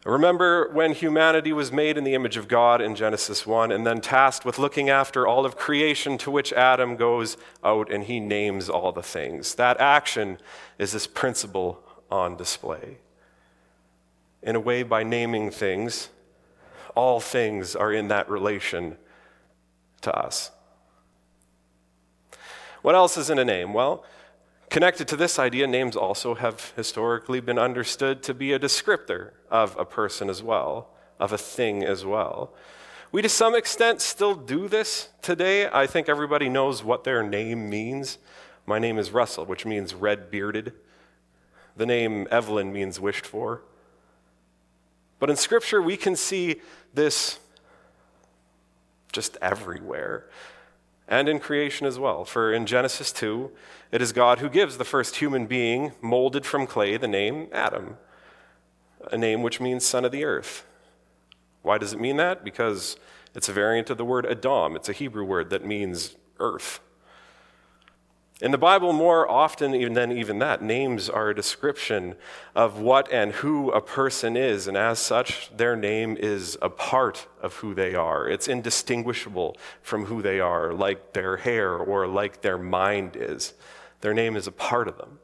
Remember 0.05 0.69
when 0.73 0.93
humanity 0.93 1.53
was 1.53 1.71
made 1.71 1.97
in 1.97 2.03
the 2.03 2.15
image 2.15 2.37
of 2.37 2.49
God 2.49 2.81
in 2.81 2.97
Genesis 2.97 3.47
1 3.47 3.71
and 3.71 3.87
then 3.87 4.01
tasked 4.01 4.45
with 4.45 4.59
looking 4.59 4.91
after 4.91 5.29
all 5.29 5.47
of 5.47 5.57
creation, 5.57 6.19
to 6.19 6.31
which 6.31 6.53
Adam 6.53 6.97
goes 6.97 7.37
out 7.63 7.91
and 7.91 8.05
he 8.05 8.19
names 8.19 8.69
all 8.69 8.91
the 8.91 9.03
things. 9.03 9.55
That 9.55 9.81
action 9.81 10.39
is 10.77 10.93
this 10.93 11.07
principle 11.07 11.85
on 12.11 12.37
display. 12.37 12.99
In 14.43 14.57
a 14.57 14.61
way, 14.61 14.83
by 14.83 15.05
naming 15.05 15.53
things, 15.53 16.09
all 16.97 17.21
things 17.21 17.77
are 17.77 17.93
in 17.93 18.09
that 18.09 18.29
relation 18.29 18.97
to 20.01 20.13
us. 20.13 20.51
What 22.83 22.97
else 22.97 23.17
is 23.17 23.31
in 23.31 23.39
a 23.39 23.45
name? 23.45 23.73
Well, 23.73 24.05
Connected 24.73 25.07
to 25.09 25.17
this 25.17 25.39
idea, 25.39 25.67
names 25.67 25.97
also 25.97 26.35
have 26.35 26.73
historically 26.77 27.41
been 27.41 27.59
understood 27.59 28.23
to 28.23 28.33
be 28.33 28.55
a 28.55 28.59
descriptor 28.59 29.33
of 29.51 29.77
a 29.77 29.85
person 29.85 30.31
as 30.31 30.43
well, 30.43 30.89
of 31.21 31.31
a 31.31 31.37
thing 31.37 31.85
as 31.85 32.07
well. 32.07 32.55
We, 33.13 33.21
to 33.21 33.29
some 33.29 33.55
extent, 33.55 34.01
still 34.01 34.35
do 34.35 34.69
this 34.69 35.11
today. 35.21 35.69
I 35.69 35.87
think 35.87 36.09
everybody 36.09 36.49
knows 36.49 36.83
what 36.83 37.05
their 37.05 37.23
name 37.23 37.69
means. 37.69 38.17
My 38.65 38.79
name 38.79 38.97
is 38.97 39.11
Russell, 39.11 39.45
which 39.45 39.67
means 39.67 39.95
red 39.95 40.31
bearded. 40.31 40.73
The 41.77 41.85
name 41.85 42.27
Evelyn 42.31 42.73
means 42.73 42.99
wished 42.99 43.27
for. 43.27 43.61
But 45.19 45.29
in 45.29 45.37
Scripture, 45.37 45.83
we 45.83 45.99
can 45.99 46.17
see 46.17 46.63
this 46.95 47.39
just 49.13 49.37
everywhere 49.43 50.31
and 51.13 51.29
in 51.29 51.39
creation 51.39 51.87
as 51.87 51.99
well. 51.99 52.25
For 52.25 52.55
in 52.55 52.65
Genesis 52.65 53.13
2, 53.13 53.51
it 53.93 54.01
is 54.01 54.15
God 54.15 54.39
who 54.39 54.49
gives 54.49 54.79
the 54.79 54.85
first 54.85 55.17
human 55.17 55.45
being, 55.47 55.93
molded 56.01 56.47
from 56.47 56.67
clay, 56.67 56.97
the 56.97 57.07
name 57.07 57.49
Adam, 57.53 57.99
a 59.11 59.19
name 59.19 59.43
which 59.43 59.61
means 59.61 59.85
son 59.85 60.07
of 60.07 60.11
the 60.11 60.25
earth. 60.25 60.65
Why 61.61 61.77
does 61.77 61.93
it 61.93 62.01
mean 62.01 62.17
that? 62.17 62.43
Because 62.43 62.97
it's 63.35 63.51
a 63.51 63.53
variant 63.53 63.91
of 63.91 63.99
the 63.99 64.07
word 64.07 64.25
Adam. 64.25 64.75
It's 64.75 64.89
a 64.89 64.95
Hebrew 64.95 65.23
word 65.23 65.51
that 65.51 65.67
means 65.67 66.17
earth. 66.41 66.81
In 68.43 68.51
the 68.51 68.59
Bible, 68.59 68.93
more 68.93 69.31
often 69.31 69.73
even 69.73 69.93
than 69.93 70.11
even 70.11 70.41
that, 70.41 70.61
names 70.61 71.09
are 71.09 71.31
a 71.31 71.35
description 71.35 72.17
of 72.57 72.81
what 72.81 73.11
and 73.13 73.31
who 73.31 73.71
a 73.71 73.81
person 73.81 74.37
is, 74.37 74.67
and 74.67 74.77
as 74.77 74.99
such, 74.99 75.57
their 75.57 75.77
name 75.77 76.17
is 76.19 76.59
a 76.61 76.69
part 76.69 77.29
of 77.41 77.55
who 77.55 77.73
they 77.73 77.95
are. 77.95 78.29
It's 78.29 78.49
indistinguishable 78.49 79.57
from 79.81 80.07
who 80.07 80.23
they 80.23 80.41
are, 80.41 80.73
like 80.73 81.13
their 81.13 81.37
hair 81.37 81.77
or 81.77 82.09
like 82.09 82.43
their 82.43 82.59
mind 82.59 83.15
is. 83.15 83.55
Their 84.01 84.13
name 84.13 84.35
is 84.35 84.49
a 84.49 84.53
part 84.53 84.89
of 84.89 84.99
them. 84.99 85.21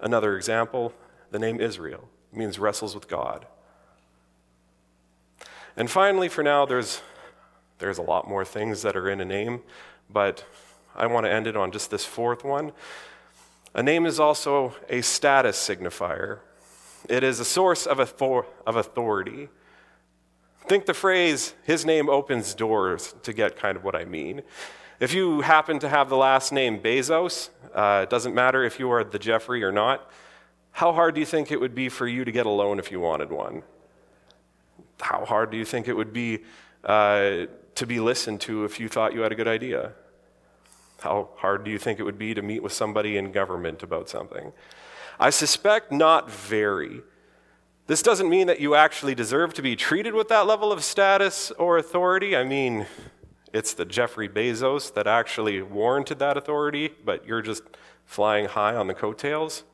Another 0.00 0.38
example 0.38 0.94
the 1.32 1.38
name 1.38 1.60
Israel 1.60 2.08
means 2.32 2.58
wrestles 2.58 2.94
with 2.94 3.08
God. 3.08 3.44
And 5.76 5.90
finally, 5.90 6.30
for 6.30 6.42
now, 6.42 6.64
there's, 6.64 7.02
there's 7.78 7.98
a 7.98 8.02
lot 8.02 8.26
more 8.26 8.46
things 8.46 8.80
that 8.80 8.96
are 8.96 9.10
in 9.10 9.20
a 9.20 9.24
name, 9.26 9.60
but 10.08 10.46
I 10.94 11.06
want 11.06 11.26
to 11.26 11.32
end 11.32 11.46
it 11.46 11.56
on 11.56 11.72
just 11.72 11.90
this 11.90 12.04
fourth 12.04 12.44
one. 12.44 12.72
A 13.74 13.82
name 13.82 14.06
is 14.06 14.20
also 14.20 14.74
a 14.88 15.00
status 15.00 15.56
signifier, 15.58 16.38
it 17.08 17.22
is 17.22 17.40
a 17.40 17.44
source 17.44 17.86
of, 17.86 18.00
author- 18.00 18.46
of 18.66 18.76
authority. 18.76 19.48
Think 20.66 20.86
the 20.86 20.94
phrase, 20.94 21.52
his 21.64 21.84
name 21.84 22.08
opens 22.08 22.54
doors, 22.54 23.14
to 23.24 23.34
get 23.34 23.56
kind 23.56 23.76
of 23.76 23.84
what 23.84 23.94
I 23.94 24.06
mean. 24.06 24.42
If 24.98 25.12
you 25.12 25.42
happen 25.42 25.78
to 25.80 25.88
have 25.88 26.08
the 26.08 26.16
last 26.16 26.52
name 26.52 26.80
Bezos, 26.80 27.50
uh, 27.74 28.00
it 28.04 28.10
doesn't 28.10 28.34
matter 28.34 28.64
if 28.64 28.78
you 28.78 28.90
are 28.90 29.04
the 29.04 29.18
Jeffrey 29.18 29.62
or 29.62 29.72
not, 29.72 30.10
how 30.70 30.92
hard 30.92 31.14
do 31.14 31.20
you 31.20 31.26
think 31.26 31.50
it 31.52 31.60
would 31.60 31.74
be 31.74 31.88
for 31.88 32.06
you 32.06 32.24
to 32.24 32.32
get 32.32 32.46
a 32.46 32.50
loan 32.50 32.78
if 32.78 32.90
you 32.90 33.00
wanted 33.00 33.30
one? 33.30 33.62
How 35.00 35.24
hard 35.24 35.50
do 35.50 35.56
you 35.56 35.64
think 35.64 35.88
it 35.88 35.94
would 35.94 36.12
be 36.12 36.44
uh, 36.84 37.46
to 37.74 37.86
be 37.86 38.00
listened 38.00 38.40
to 38.42 38.64
if 38.64 38.80
you 38.80 38.88
thought 38.88 39.12
you 39.12 39.20
had 39.20 39.32
a 39.32 39.34
good 39.34 39.48
idea? 39.48 39.92
How 41.04 41.28
hard 41.36 41.64
do 41.64 41.70
you 41.70 41.78
think 41.78 42.00
it 42.00 42.04
would 42.04 42.18
be 42.18 42.32
to 42.32 42.40
meet 42.40 42.62
with 42.62 42.72
somebody 42.72 43.18
in 43.18 43.30
government 43.30 43.82
about 43.82 44.08
something? 44.08 44.54
I 45.20 45.28
suspect 45.28 45.92
not 45.92 46.30
very. 46.30 47.02
This 47.86 48.02
doesn't 48.02 48.30
mean 48.30 48.46
that 48.46 48.58
you 48.58 48.74
actually 48.74 49.14
deserve 49.14 49.52
to 49.54 49.60
be 49.60 49.76
treated 49.76 50.14
with 50.14 50.28
that 50.28 50.46
level 50.46 50.72
of 50.72 50.82
status 50.82 51.50
or 51.50 51.76
authority. 51.76 52.34
I 52.34 52.42
mean, 52.42 52.86
it's 53.52 53.74
the 53.74 53.84
Jeffrey 53.84 54.30
Bezos 54.30 54.94
that 54.94 55.06
actually 55.06 55.60
warranted 55.60 56.20
that 56.20 56.38
authority, 56.38 56.90
but 57.04 57.26
you're 57.26 57.42
just 57.42 57.64
flying 58.06 58.46
high 58.46 58.74
on 58.74 58.86
the 58.86 58.94
coattails. 58.94 59.64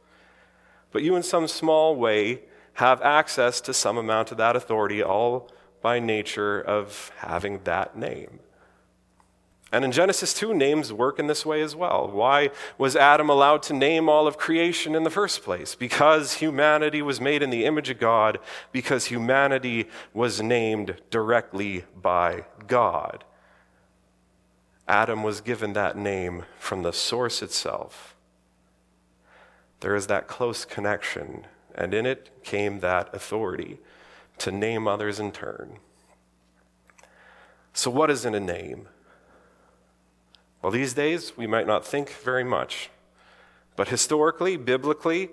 But 0.90 1.04
you, 1.04 1.14
in 1.14 1.22
some 1.22 1.46
small 1.46 1.94
way, 1.94 2.40
have 2.74 3.00
access 3.02 3.60
to 3.60 3.72
some 3.72 3.96
amount 3.96 4.32
of 4.32 4.36
that 4.38 4.56
authority, 4.56 5.00
all 5.00 5.48
by 5.80 6.00
nature 6.00 6.60
of 6.60 7.12
having 7.18 7.62
that 7.62 7.96
name. 7.96 8.40
And 9.72 9.84
in 9.84 9.92
Genesis 9.92 10.34
2, 10.34 10.52
names 10.52 10.92
work 10.92 11.20
in 11.20 11.28
this 11.28 11.46
way 11.46 11.62
as 11.62 11.76
well. 11.76 12.08
Why 12.08 12.50
was 12.76 12.96
Adam 12.96 13.30
allowed 13.30 13.62
to 13.64 13.72
name 13.72 14.08
all 14.08 14.26
of 14.26 14.36
creation 14.36 14.96
in 14.96 15.04
the 15.04 15.10
first 15.10 15.44
place? 15.44 15.76
Because 15.76 16.34
humanity 16.34 17.02
was 17.02 17.20
made 17.20 17.40
in 17.40 17.50
the 17.50 17.64
image 17.64 17.88
of 17.88 18.00
God, 18.00 18.40
because 18.72 19.06
humanity 19.06 19.88
was 20.12 20.42
named 20.42 20.96
directly 21.10 21.84
by 22.00 22.46
God. 22.66 23.24
Adam 24.88 25.22
was 25.22 25.40
given 25.40 25.72
that 25.74 25.96
name 25.96 26.44
from 26.58 26.82
the 26.82 26.92
source 26.92 27.40
itself. 27.40 28.16
There 29.80 29.94
is 29.94 30.08
that 30.08 30.26
close 30.26 30.64
connection, 30.64 31.46
and 31.76 31.94
in 31.94 32.06
it 32.06 32.30
came 32.42 32.80
that 32.80 33.14
authority 33.14 33.78
to 34.38 34.50
name 34.50 34.88
others 34.88 35.20
in 35.20 35.30
turn. 35.30 35.78
So, 37.72 37.88
what 37.88 38.10
is 38.10 38.24
in 38.24 38.34
a 38.34 38.40
name? 38.40 38.88
Well, 40.62 40.72
these 40.72 40.92
days, 40.92 41.36
we 41.36 41.46
might 41.46 41.66
not 41.66 41.86
think 41.86 42.10
very 42.10 42.44
much. 42.44 42.90
But 43.76 43.88
historically, 43.88 44.56
biblically, 44.56 45.30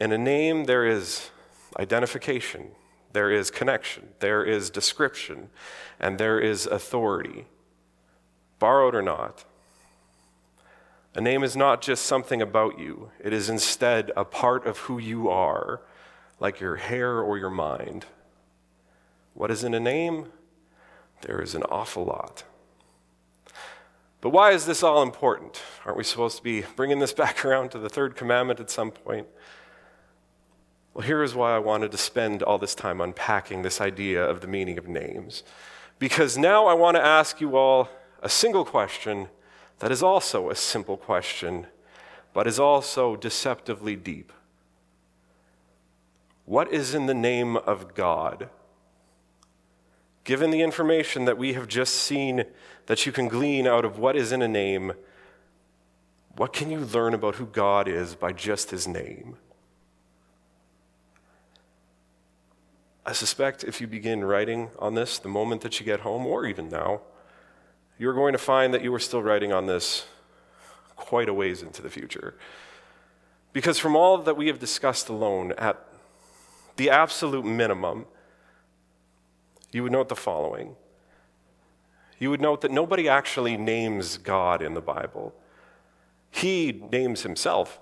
in 0.00 0.12
a 0.12 0.18
name, 0.18 0.64
there 0.64 0.86
is 0.86 1.30
identification, 1.78 2.70
there 3.12 3.30
is 3.30 3.50
connection, 3.50 4.08
there 4.20 4.42
is 4.42 4.70
description, 4.70 5.50
and 5.98 6.18
there 6.18 6.40
is 6.40 6.66
authority, 6.66 7.46
borrowed 8.58 8.94
or 8.94 9.02
not. 9.02 9.44
A 11.14 11.20
name 11.20 11.42
is 11.42 11.54
not 11.54 11.82
just 11.82 12.06
something 12.06 12.40
about 12.40 12.78
you, 12.78 13.10
it 13.22 13.34
is 13.34 13.50
instead 13.50 14.10
a 14.16 14.24
part 14.24 14.66
of 14.66 14.78
who 14.78 14.98
you 14.98 15.28
are, 15.28 15.82
like 16.38 16.60
your 16.60 16.76
hair 16.76 17.20
or 17.20 17.36
your 17.36 17.50
mind. 17.50 18.06
What 19.34 19.50
is 19.50 19.64
in 19.64 19.74
a 19.74 19.80
name? 19.80 20.32
There 21.22 21.42
is 21.42 21.54
an 21.54 21.64
awful 21.64 22.06
lot. 22.06 22.44
But 24.20 24.30
why 24.30 24.52
is 24.52 24.66
this 24.66 24.82
all 24.82 25.02
important? 25.02 25.62
Aren't 25.84 25.96
we 25.96 26.04
supposed 26.04 26.36
to 26.36 26.42
be 26.42 26.64
bringing 26.76 26.98
this 26.98 27.12
back 27.24 27.44
around 27.44 27.70
to 27.70 27.78
the 27.78 27.88
third 27.88 28.16
commandment 28.16 28.60
at 28.60 28.70
some 28.70 28.90
point? 28.90 29.26
Well, 30.92 31.06
here 31.06 31.22
is 31.22 31.34
why 31.34 31.54
I 31.54 31.58
wanted 31.58 31.92
to 31.92 31.98
spend 31.98 32.42
all 32.42 32.58
this 32.58 32.74
time 32.74 33.00
unpacking 33.00 33.62
this 33.62 33.80
idea 33.80 34.22
of 34.24 34.40
the 34.40 34.48
meaning 34.48 34.76
of 34.76 34.88
names. 34.88 35.44
Because 35.98 36.36
now 36.36 36.66
I 36.66 36.74
want 36.74 36.96
to 36.96 37.04
ask 37.04 37.40
you 37.40 37.56
all 37.56 37.88
a 38.22 38.28
single 38.28 38.64
question 38.64 39.28
that 39.78 39.92
is 39.92 40.02
also 40.02 40.50
a 40.50 40.54
simple 40.54 40.96
question, 40.96 41.66
but 42.34 42.46
is 42.46 42.58
also 42.58 43.16
deceptively 43.16 43.96
deep. 43.96 44.32
What 46.44 46.72
is 46.72 46.94
in 46.94 47.06
the 47.06 47.14
name 47.14 47.56
of 47.56 47.94
God? 47.94 48.50
Given 50.24 50.50
the 50.50 50.60
information 50.60 51.24
that 51.24 51.38
we 51.38 51.54
have 51.54 51.66
just 51.66 51.94
seen 51.94 52.44
that 52.86 53.06
you 53.06 53.12
can 53.12 53.28
glean 53.28 53.66
out 53.66 53.84
of 53.84 53.98
what 53.98 54.16
is 54.16 54.32
in 54.32 54.42
a 54.42 54.48
name, 54.48 54.92
what 56.36 56.52
can 56.52 56.70
you 56.70 56.80
learn 56.80 57.14
about 57.14 57.36
who 57.36 57.46
God 57.46 57.88
is 57.88 58.14
by 58.14 58.32
just 58.32 58.70
his 58.70 58.86
name? 58.86 59.36
I 63.04 63.12
suspect 63.12 63.64
if 63.64 63.80
you 63.80 63.86
begin 63.86 64.24
writing 64.24 64.70
on 64.78 64.94
this 64.94 65.18
the 65.18 65.28
moment 65.28 65.62
that 65.62 65.80
you 65.80 65.86
get 65.86 66.00
home, 66.00 66.26
or 66.26 66.46
even 66.46 66.68
now, 66.68 67.00
you're 67.98 68.14
going 68.14 68.32
to 68.32 68.38
find 68.38 68.72
that 68.72 68.82
you 68.82 68.94
are 68.94 69.00
still 69.00 69.22
writing 69.22 69.52
on 69.52 69.66
this 69.66 70.06
quite 70.96 71.28
a 71.28 71.34
ways 71.34 71.62
into 71.62 71.82
the 71.82 71.90
future. 71.90 72.34
Because 73.52 73.78
from 73.78 73.96
all 73.96 74.18
that 74.18 74.36
we 74.36 74.46
have 74.46 74.58
discussed 74.58 75.08
alone, 75.08 75.52
at 75.58 75.84
the 76.76 76.90
absolute 76.90 77.44
minimum, 77.44 78.06
you 79.72 79.82
would 79.82 79.92
note 79.92 80.08
the 80.08 80.16
following. 80.16 80.76
You 82.18 82.30
would 82.30 82.40
note 82.40 82.60
that 82.60 82.70
nobody 82.70 83.08
actually 83.08 83.56
names 83.56 84.18
God 84.18 84.60
in 84.60 84.74
the 84.74 84.80
Bible. 84.80 85.34
He 86.30 86.82
names 86.92 87.22
himself, 87.22 87.80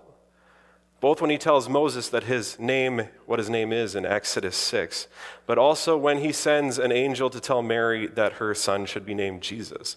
both 1.00 1.20
when 1.20 1.30
he 1.30 1.38
tells 1.38 1.68
Moses 1.68 2.08
that 2.08 2.24
his 2.24 2.58
name, 2.58 3.08
what 3.26 3.38
his 3.38 3.50
name 3.50 3.72
is 3.72 3.94
in 3.94 4.06
Exodus 4.06 4.56
6, 4.56 5.06
but 5.46 5.58
also 5.58 5.96
when 5.96 6.18
he 6.18 6.32
sends 6.32 6.78
an 6.78 6.92
angel 6.92 7.30
to 7.30 7.40
tell 7.40 7.62
Mary 7.62 8.06
that 8.06 8.34
her 8.34 8.54
son 8.54 8.86
should 8.86 9.04
be 9.04 9.14
named 9.14 9.42
Jesus. 9.42 9.96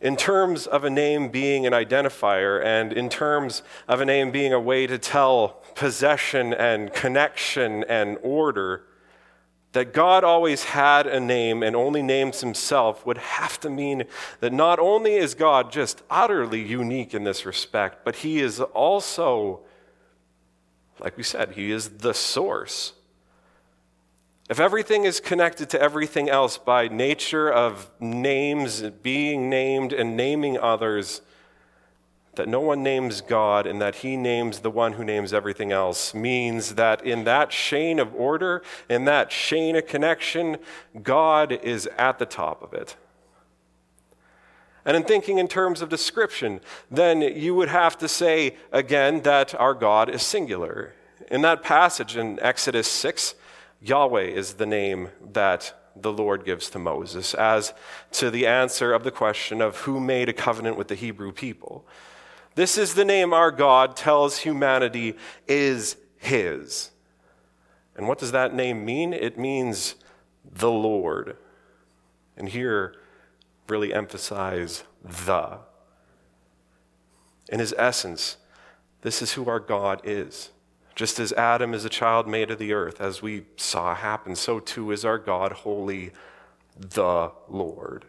in 0.00 0.16
terms 0.16 0.66
of 0.66 0.84
a 0.84 0.90
name 0.90 1.28
being 1.28 1.66
an 1.66 1.72
identifier 1.72 2.62
and 2.64 2.92
in 2.92 3.08
terms 3.08 3.62
of 3.88 4.00
a 4.00 4.04
name 4.04 4.30
being 4.30 4.52
a 4.52 4.60
way 4.60 4.86
to 4.86 4.96
tell 4.98 5.60
possession 5.74 6.54
and 6.54 6.92
connection 6.92 7.84
and 7.84 8.16
order, 8.22 8.84
that 9.72 9.92
God 9.92 10.24
always 10.24 10.64
had 10.64 11.06
a 11.06 11.20
name 11.20 11.62
and 11.62 11.76
only 11.76 12.02
names 12.02 12.40
himself 12.40 13.04
would 13.04 13.18
have 13.18 13.60
to 13.60 13.70
mean 13.70 14.04
that 14.40 14.52
not 14.52 14.78
only 14.78 15.14
is 15.14 15.34
God 15.34 15.70
just 15.70 16.02
utterly 16.10 16.62
unique 16.62 17.14
in 17.14 17.24
this 17.24 17.44
respect, 17.44 18.04
but 18.04 18.16
he 18.16 18.40
is 18.40 18.60
also, 18.60 19.60
like 20.98 21.16
we 21.16 21.22
said, 21.22 21.52
he 21.52 21.70
is 21.70 21.88
the 21.98 22.14
source. 22.14 22.94
If 24.48 24.58
everything 24.58 25.04
is 25.04 25.20
connected 25.20 25.68
to 25.70 25.80
everything 25.80 26.30
else 26.30 26.56
by 26.56 26.88
nature 26.88 27.52
of 27.52 27.90
names, 28.00 28.80
being 28.80 29.50
named, 29.50 29.92
and 29.92 30.16
naming 30.16 30.58
others, 30.58 31.20
that 32.38 32.48
no 32.48 32.60
one 32.60 32.82
names 32.82 33.20
God 33.20 33.66
and 33.66 33.80
that 33.82 33.96
he 33.96 34.16
names 34.16 34.60
the 34.60 34.70
one 34.70 34.94
who 34.94 35.04
names 35.04 35.34
everything 35.34 35.70
else 35.70 36.14
means 36.14 36.76
that 36.76 37.04
in 37.04 37.24
that 37.24 37.50
chain 37.50 37.98
of 37.98 38.14
order, 38.14 38.62
in 38.88 39.04
that 39.04 39.28
chain 39.28 39.76
of 39.76 39.86
connection, 39.86 40.56
God 41.02 41.52
is 41.52 41.86
at 41.98 42.18
the 42.18 42.24
top 42.24 42.62
of 42.62 42.72
it. 42.72 42.96
And 44.84 44.96
in 44.96 45.02
thinking 45.02 45.38
in 45.38 45.48
terms 45.48 45.82
of 45.82 45.90
description, 45.90 46.60
then 46.90 47.20
you 47.20 47.54
would 47.54 47.68
have 47.68 47.98
to 47.98 48.08
say 48.08 48.56
again 48.72 49.20
that 49.22 49.54
our 49.54 49.74
God 49.74 50.08
is 50.08 50.22
singular. 50.22 50.94
In 51.30 51.42
that 51.42 51.62
passage 51.62 52.16
in 52.16 52.40
Exodus 52.40 52.88
6, 52.90 53.34
Yahweh 53.82 54.22
is 54.22 54.54
the 54.54 54.64
name 54.64 55.10
that 55.32 55.74
the 55.94 56.12
Lord 56.12 56.44
gives 56.44 56.70
to 56.70 56.78
Moses 56.78 57.34
as 57.34 57.74
to 58.12 58.30
the 58.30 58.46
answer 58.46 58.92
of 58.92 59.04
the 59.04 59.10
question 59.10 59.60
of 59.60 59.78
who 59.78 60.00
made 60.00 60.28
a 60.28 60.32
covenant 60.32 60.76
with 60.76 60.88
the 60.88 60.94
Hebrew 60.94 61.32
people. 61.32 61.84
This 62.58 62.76
is 62.76 62.94
the 62.94 63.04
name 63.04 63.32
our 63.32 63.52
God 63.52 63.94
tells 63.94 64.38
humanity 64.38 65.14
is 65.46 65.96
His. 66.16 66.90
And 67.94 68.08
what 68.08 68.18
does 68.18 68.32
that 68.32 68.52
name 68.52 68.84
mean? 68.84 69.12
It 69.12 69.38
means 69.38 69.94
the 70.44 70.68
Lord. 70.68 71.36
And 72.36 72.48
here, 72.48 72.96
really 73.68 73.94
emphasize 73.94 74.82
the. 75.04 75.58
In 77.48 77.60
His 77.60 77.72
essence, 77.78 78.38
this 79.02 79.22
is 79.22 79.34
who 79.34 79.48
our 79.48 79.60
God 79.60 80.00
is. 80.02 80.50
Just 80.96 81.20
as 81.20 81.32
Adam 81.34 81.72
is 81.72 81.84
a 81.84 81.88
child 81.88 82.26
made 82.26 82.50
of 82.50 82.58
the 82.58 82.72
earth, 82.72 83.00
as 83.00 83.22
we 83.22 83.44
saw 83.56 83.94
happen, 83.94 84.34
so 84.34 84.58
too 84.58 84.90
is 84.90 85.04
our 85.04 85.18
God 85.18 85.52
holy, 85.52 86.10
the 86.76 87.30
Lord. 87.48 88.06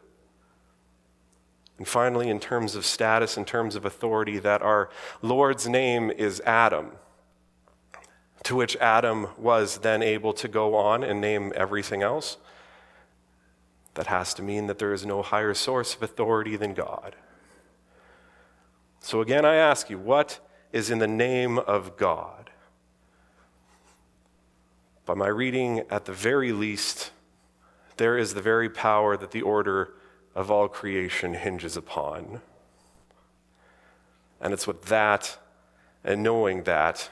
And 1.80 1.88
finally, 1.88 2.30
in 2.30 2.42
terms 2.42 2.76
of 2.76 2.86
status, 2.86 3.38
in 3.38 3.46
terms 3.46 3.78
of 3.78 3.86
authority, 3.86 4.38
that 4.38 4.62
our 4.62 4.90
Lord's 5.22 5.68
name 5.68 6.12
is 6.12 6.42
Adam, 6.42 6.92
to 8.44 8.54
which 8.54 8.76
Adam 8.78 9.30
was 9.38 9.78
then 9.78 10.04
able 10.04 10.34
to 10.34 10.50
go 10.50 10.76
on 10.76 11.06
and 11.06 11.22
name 11.22 11.54
everything 11.56 12.04
else. 12.04 12.36
That 13.94 14.08
has 14.08 14.34
to 14.34 14.44
mean 14.44 14.68
that 14.68 14.78
there 14.78 14.92
is 14.92 15.06
no 15.06 15.22
higher 15.22 15.54
source 15.54 15.96
of 15.96 16.04
authority 16.04 16.58
than 16.58 16.74
God. 16.74 17.16
So 19.00 19.22
again, 19.22 19.46
I 19.46 19.56
ask 19.56 19.90
you, 19.90 19.98
what 19.98 20.46
is 20.74 20.92
in 20.92 21.00
the 21.00 21.08
name 21.08 21.58
of 21.60 21.96
God? 21.96 22.50
By 25.06 25.14
my 25.14 25.28
reading, 25.28 25.86
at 25.90 26.04
the 26.04 26.12
very 26.12 26.52
least, 26.52 27.12
there 27.96 28.18
is 28.18 28.34
the 28.34 28.42
very 28.42 28.70
power 28.70 29.16
that 29.16 29.32
the 29.32 29.42
order 29.42 29.94
of 30.36 30.52
all 30.52 30.68
creation 30.68 31.34
hinges 31.34 31.76
upon. 31.76 32.42
And 34.42 34.54
it's 34.54 34.68
with 34.68 34.86
that 34.86 35.38
and 36.04 36.24
knowing 36.24 36.64
that, 36.64 37.10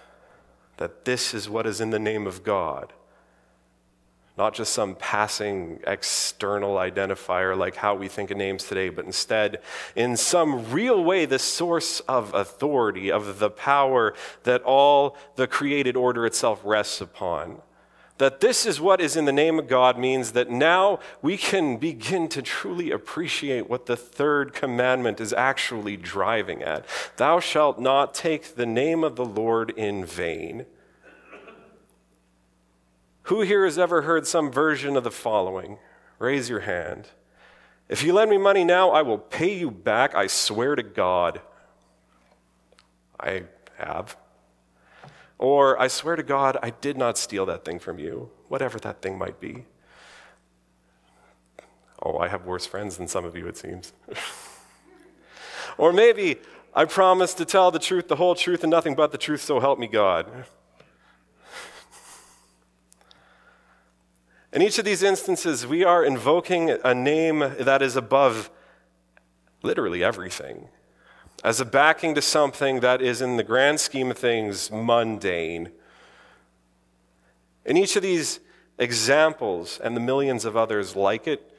that 0.78 1.06
this 1.06 1.34
is 1.34 1.50
what 1.50 1.68
is 1.68 1.82
in 1.82 1.90
the 1.90 2.00
name 2.00 2.26
of 2.26 2.44
God. 2.44 2.94
Not 4.38 4.54
just 4.54 4.72
some 4.72 4.96
passing 4.96 5.80
external 5.88 6.76
identifier 6.76 7.58
like 7.58 7.76
how 7.76 7.96
we 7.96 8.08
think 8.08 8.30
of 8.30 8.38
names 8.38 8.66
today, 8.66 8.90
but 8.90 9.06
instead, 9.06 9.62
in 9.96 10.16
some 10.16 10.72
real 10.72 11.04
way, 11.04 11.26
the 11.26 11.40
source 11.40 12.02
of 12.02 12.34
authority, 12.36 13.12
of 13.12 13.40
the 13.40 13.50
power 13.50 14.14
that 14.44 14.62
all 14.62 15.18
the 15.36 15.48
created 15.48 15.96
order 15.96 16.26
itself 16.26 16.62
rests 16.64 17.02
upon 17.02 17.62
that 18.18 18.40
this 18.40 18.66
is 18.66 18.82
what 18.82 19.00
is 19.00 19.16
in 19.16 19.26
the 19.26 19.32
name 19.32 19.60
of 19.60 19.68
God 19.68 19.98
means 19.98 20.32
that 20.32 20.50
now 20.50 21.00
we 21.22 21.38
can 21.38 21.78
begin 21.78 22.28
to 22.30 22.42
truly 22.42 22.92
appreciate 22.92 23.70
what 23.70 23.86
the 23.86 23.98
third 23.98 24.54
commandment 24.54 25.22
is 25.22 25.34
actually 25.34 25.98
driving 25.98 26.64
at. 26.64 26.86
Thou 27.18 27.40
shalt 27.40 27.80
not 27.80 28.14
take 28.14 28.56
the 28.56 28.66
name 28.66 29.04
of 29.04 29.16
the 29.16 29.26
Lord 29.26 29.72
in 29.72 30.04
vain. 30.04 30.66
Who 33.24 33.42
here 33.42 33.66
has 33.66 33.78
ever 33.78 34.04
heard 34.04 34.26
some 34.26 34.52
version 34.52 34.96
of 34.96 35.04
the 35.04 35.12
following? 35.12 35.78
Raise 36.18 36.50
your 36.50 36.62
hand. 36.62 37.10
If 37.90 38.04
you 38.04 38.14
lend 38.14 38.32
me 38.32 38.38
money 38.38 38.64
now, 38.64 38.90
I 38.90 39.02
will 39.02 39.18
pay 39.18 39.54
you 39.54 39.70
back. 39.70 40.16
I 40.16 40.28
swear 40.28 40.76
to 40.76 40.84
God. 40.84 41.42
I 43.20 43.44
have. 43.78 44.18
Or, 45.40 45.80
I 45.80 45.88
swear 45.88 46.16
to 46.16 46.24
God, 46.24 46.58
I 46.64 46.72
did 46.72 46.98
not 46.98 47.18
steal 47.18 47.46
that 47.46 47.64
thing 47.64 47.80
from 47.80 48.00
you, 48.00 48.32
whatever 48.48 48.80
that 48.80 49.02
thing 49.02 49.18
might 49.18 49.40
be. 49.40 49.66
Oh, 52.02 52.18
I 52.18 52.28
have 52.28 52.46
worse 52.46 52.66
friends 52.66 52.98
than 52.98 53.08
some 53.08 53.24
of 53.26 53.36
you, 53.36 53.48
it 53.48 53.58
seems. 53.58 53.94
or 55.78 55.94
maybe, 55.94 56.38
I 56.74 56.86
promise 56.86 57.36
to 57.36 57.46
tell 57.46 57.70
the 57.72 57.80
truth, 57.80 58.08
the 58.08 58.16
whole 58.16 58.34
truth, 58.36 58.64
and 58.64 58.72
nothing 58.72 58.96
but 58.96 59.12
the 59.12 59.18
truth, 59.18 59.42
so 59.42 59.60
help 59.60 59.78
me 59.78 59.88
God. 59.88 60.28
In 64.54 64.62
each 64.62 64.80
of 64.80 64.86
these 64.86 65.04
instances, 65.04 65.68
we 65.68 65.84
are 65.84 66.04
invoking 66.04 66.72
a 66.84 66.96
name 66.96 67.40
that 67.40 67.82
is 67.82 67.96
above 67.96 68.50
literally 69.62 70.04
everything 70.04 70.70
as 71.44 71.60
a 71.60 71.66
backing 71.66 72.16
to 72.16 72.22
something 72.22 72.80
that 72.80 73.02
is, 73.02 73.22
in 73.22 73.38
the 73.38 73.44
grand 73.44 73.80
scheme 73.80 74.12
of 74.12 74.18
things, 74.18 74.72
mundane. 74.72 75.72
In 77.66 77.78
each 77.78 77.96
of 77.96 78.02
these 78.02 78.40
examples 78.80 79.80
and 79.84 79.96
the 79.96 80.02
millions 80.02 80.46
of 80.46 80.56
others 80.58 80.96
like 80.96 81.28
it, 81.28 81.54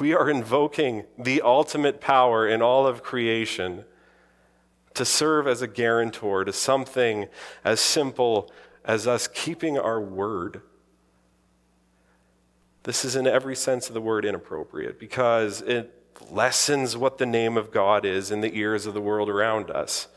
we 0.00 0.14
are 0.14 0.30
invoking 0.30 1.04
the 1.18 1.42
ultimate 1.42 2.00
power 2.00 2.46
in 2.46 2.62
all 2.62 2.86
of 2.86 3.02
creation 3.02 3.84
to 4.94 5.04
serve 5.04 5.46
as 5.46 5.62
a 5.62 5.66
guarantor 5.66 6.44
to 6.44 6.52
something 6.52 7.26
as 7.64 7.80
simple 7.80 8.50
as 8.84 9.06
us 9.06 9.28
keeping 9.28 9.78
our 9.78 10.00
word. 10.00 10.62
This 12.84 13.04
is, 13.04 13.16
in 13.16 13.26
every 13.26 13.56
sense 13.56 13.88
of 13.88 13.94
the 13.94 14.00
word, 14.00 14.24
inappropriate 14.24 14.98
because 14.98 15.60
it 15.62 15.99
lessens 16.30 16.96
what 16.96 17.18
the 17.18 17.26
name 17.26 17.56
of 17.56 17.70
God 17.70 18.04
is 18.04 18.30
in 18.30 18.40
the 18.40 18.56
ears 18.56 18.86
of 18.86 18.94
the 18.94 19.00
world 19.00 19.28
around 19.28 19.70
us 19.70 20.08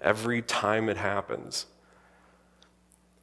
every 0.00 0.42
time 0.42 0.88
it 0.88 0.96
happens. 0.96 1.66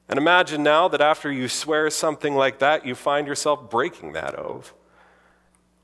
And 0.07 0.17
imagine 0.17 0.61
now 0.61 0.87
that 0.87 1.01
after 1.01 1.31
you 1.31 1.47
swear 1.47 1.89
something 1.89 2.35
like 2.35 2.59
that, 2.59 2.85
you 2.85 2.95
find 2.95 3.27
yourself 3.27 3.69
breaking 3.69 4.13
that 4.13 4.37
oath. 4.37 4.73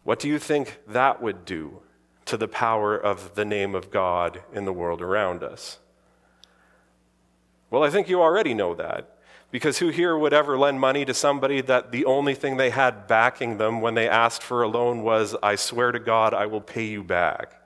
What 0.03 0.19
do 0.19 0.27
you 0.27 0.39
think 0.39 0.79
that 0.87 1.21
would 1.21 1.45
do 1.45 1.81
to 2.25 2.37
the 2.37 2.47
power 2.47 2.95
of 2.95 3.35
the 3.35 3.45
name 3.45 3.75
of 3.75 3.91
God 3.91 4.43
in 4.53 4.65
the 4.65 4.73
world 4.73 5.01
around 5.01 5.43
us? 5.43 5.79
Well, 7.69 7.83
I 7.83 7.89
think 7.89 8.09
you 8.09 8.21
already 8.21 8.53
know 8.53 8.75
that. 8.75 9.17
Because 9.51 9.79
who 9.79 9.89
here 9.89 10.17
would 10.17 10.33
ever 10.33 10.57
lend 10.57 10.79
money 10.79 11.03
to 11.03 11.13
somebody 11.13 11.59
that 11.61 11.91
the 11.91 12.05
only 12.05 12.33
thing 12.33 12.55
they 12.55 12.69
had 12.69 13.05
backing 13.05 13.57
them 13.57 13.81
when 13.81 13.95
they 13.95 14.07
asked 14.07 14.41
for 14.41 14.63
a 14.63 14.67
loan 14.67 15.03
was, 15.03 15.35
I 15.43 15.55
swear 15.55 15.91
to 15.91 15.99
God, 15.99 16.33
I 16.33 16.45
will 16.45 16.61
pay 16.61 16.85
you 16.85 17.03
back? 17.03 17.61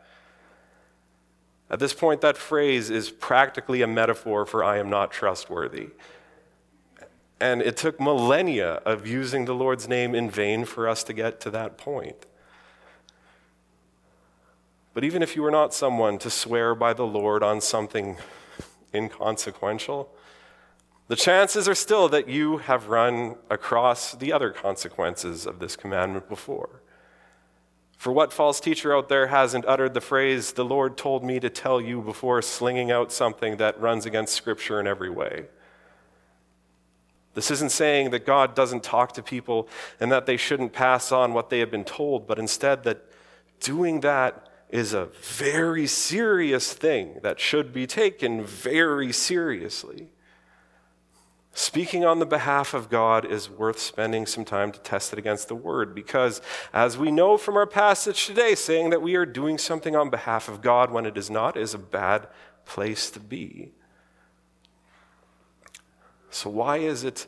At 1.69 1.79
this 1.79 1.93
point, 1.93 2.21
that 2.21 2.37
phrase 2.37 2.89
is 2.89 3.11
practically 3.11 3.83
a 3.83 3.87
metaphor 3.87 4.45
for 4.45 4.63
I 4.63 4.77
am 4.77 4.89
not 4.89 5.11
trustworthy. 5.11 5.89
And 7.39 7.61
it 7.61 7.77
took 7.77 7.99
millennia 7.99 8.75
of 8.85 9.05
using 9.05 9.45
the 9.45 9.53
Lord's 9.53 9.87
name 9.87 10.15
in 10.15 10.29
vain 10.29 10.65
for 10.65 10.87
us 10.87 11.03
to 11.03 11.13
get 11.13 11.39
to 11.41 11.51
that 11.51 11.77
point. 11.77 12.25
But 14.93 15.03
even 15.03 15.21
if 15.21 15.35
you 15.35 15.43
were 15.43 15.51
not 15.51 15.73
someone 15.73 16.17
to 16.19 16.29
swear 16.29 16.73
by 16.73 16.93
the 16.93 17.05
Lord 17.05 17.43
on 17.43 17.59
something 17.61 18.17
inconsequential, 18.93 20.09
the 21.07 21.15
chances 21.15 21.67
are 21.67 21.75
still 21.75 22.09
that 22.09 22.27
you 22.27 22.57
have 22.57 22.87
run 22.87 23.35
across 23.49 24.13
the 24.13 24.33
other 24.33 24.49
consequences 24.49 25.45
of 25.45 25.59
this 25.59 25.75
commandment 25.75 26.27
before. 26.27 26.81
For 27.97 28.11
what 28.11 28.33
false 28.33 28.59
teacher 28.59 28.95
out 28.95 29.09
there 29.09 29.27
hasn't 29.27 29.65
uttered 29.65 29.93
the 29.93 30.01
phrase, 30.01 30.53
the 30.53 30.65
Lord 30.65 30.97
told 30.97 31.23
me 31.23 31.39
to 31.39 31.49
tell 31.49 31.79
you 31.79 32.01
before 32.01 32.41
slinging 32.41 32.91
out 32.91 33.11
something 33.11 33.57
that 33.57 33.79
runs 33.79 34.05
against 34.05 34.33
Scripture 34.33 34.79
in 34.79 34.87
every 34.87 35.09
way? 35.09 35.45
This 37.35 37.51
isn't 37.51 37.71
saying 37.71 38.11
that 38.11 38.25
God 38.25 38.55
doesn't 38.55 38.83
talk 38.83 39.13
to 39.13 39.23
people 39.23 39.67
and 39.99 40.11
that 40.11 40.25
they 40.25 40.37
shouldn't 40.37 40.73
pass 40.73 41.11
on 41.11 41.33
what 41.33 41.49
they 41.49 41.59
have 41.59 41.69
been 41.69 41.83
told, 41.83 42.27
but 42.27 42.39
instead 42.39 42.83
that 42.83 43.05
doing 43.59 43.99
that 44.01 44.49
is 44.69 44.93
a 44.93 45.05
very 45.21 45.85
serious 45.85 46.73
thing 46.73 47.19
that 47.23 47.39
should 47.39 47.73
be 47.73 47.85
taken 47.85 48.43
very 48.43 49.11
seriously. 49.11 50.09
Speaking 51.57 52.03
on 52.03 52.19
the 52.19 52.25
behalf 52.25 52.73
of 52.73 52.89
God 52.89 53.23
is 53.23 53.49
worth 53.49 53.79
spending 53.79 54.25
some 54.25 54.43
time 54.43 54.73
to 54.73 54.79
test 54.81 55.13
it 55.13 55.19
against 55.19 55.47
the 55.47 55.55
Word 55.55 55.95
because, 55.95 56.41
as 56.73 56.97
we 56.97 57.11
know 57.11 57.37
from 57.37 57.55
our 57.55 57.65
passage 57.65 58.25
today, 58.25 58.55
saying 58.55 58.89
that 58.89 59.01
we 59.01 59.15
are 59.15 59.25
doing 59.25 59.57
something 59.57 59.95
on 59.95 60.09
behalf 60.09 60.49
of 60.49 60.61
God 60.61 60.91
when 60.91 61.05
it 61.05 61.15
is 61.15 61.29
not 61.29 61.55
is 61.55 61.73
a 61.73 61.77
bad 61.77 62.27
place 62.65 63.09
to 63.11 63.21
be. 63.21 63.71
So, 66.29 66.49
why 66.49 66.79
is 66.79 67.05
it 67.05 67.25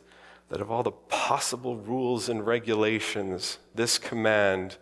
that 0.50 0.60
of 0.60 0.70
all 0.70 0.82
the 0.82 0.92
possible 0.92 1.78
rules 1.78 2.28
and 2.28 2.46
regulations, 2.46 3.56
this 3.74 3.96
command 3.96 4.76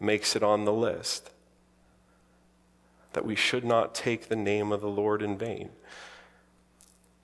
makes 0.00 0.34
it 0.34 0.42
on 0.42 0.64
the 0.64 0.72
list? 0.72 1.32
That 3.12 3.26
we 3.26 3.36
should 3.36 3.62
not 3.62 3.94
take 3.94 4.28
the 4.28 4.36
name 4.36 4.72
of 4.72 4.80
the 4.80 4.88
Lord 4.88 5.20
in 5.20 5.36
vain. 5.36 5.68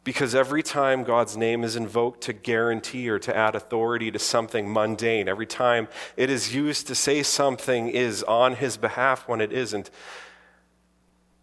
Because 0.04 0.34
every 0.34 0.62
time 0.64 1.04
God's 1.04 1.36
name 1.36 1.62
is 1.62 1.76
invoked 1.76 2.22
to 2.22 2.32
guarantee 2.32 3.08
or 3.08 3.20
to 3.20 3.36
add 3.36 3.54
authority 3.54 4.10
to 4.10 4.18
something 4.18 4.72
mundane, 4.72 5.28
every 5.28 5.46
time 5.46 5.86
it 6.16 6.28
is 6.28 6.54
used 6.54 6.88
to 6.88 6.94
say 6.94 7.22
something 7.22 7.88
is 7.88 8.24
on 8.24 8.56
his 8.56 8.76
behalf 8.76 9.28
when 9.28 9.40
it 9.40 9.52
isn't, 9.52 9.90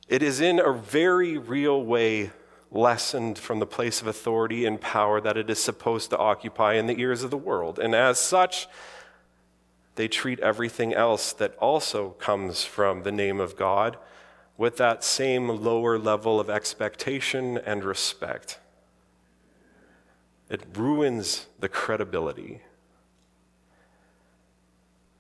it 0.10 0.22
is 0.22 0.42
in 0.42 0.60
a 0.60 0.74
very 0.74 1.38
real 1.38 1.82
way 1.82 2.32
lessened 2.72 3.40
from 3.40 3.60
the 3.60 3.66
place 3.66 4.02
of 4.02 4.08
authority 4.08 4.66
and 4.66 4.82
power 4.82 5.22
that 5.22 5.38
it 5.38 5.50
is 5.50 5.62
supposed 5.62 6.10
to 6.10 6.18
occupy 6.18 6.74
in 6.74 6.88
the 6.88 7.00
ears 7.00 7.24
of 7.24 7.32
the 7.32 7.38
world. 7.38 7.80
And 7.80 7.96
as 7.96 8.20
such, 8.20 8.68
they 9.96 10.08
treat 10.08 10.40
everything 10.42 10.94
else 10.94 11.32
that 11.34 11.56
also 11.58 12.12
comes 12.12 12.64
from 12.64 13.04
the 13.04 13.12
name 13.12 13.40
of 13.40 13.56
God 13.56 13.98
with 14.60 14.76
that 14.76 15.06
same 15.06 15.48
lower 15.48 15.98
level 15.98 16.38
of 16.38 16.50
expectation 16.50 17.58
and 17.60 17.82
respect. 17.82 18.60
It 20.50 20.62
ruins 20.76 21.48
the 21.62 21.70
credibility. 21.70 22.62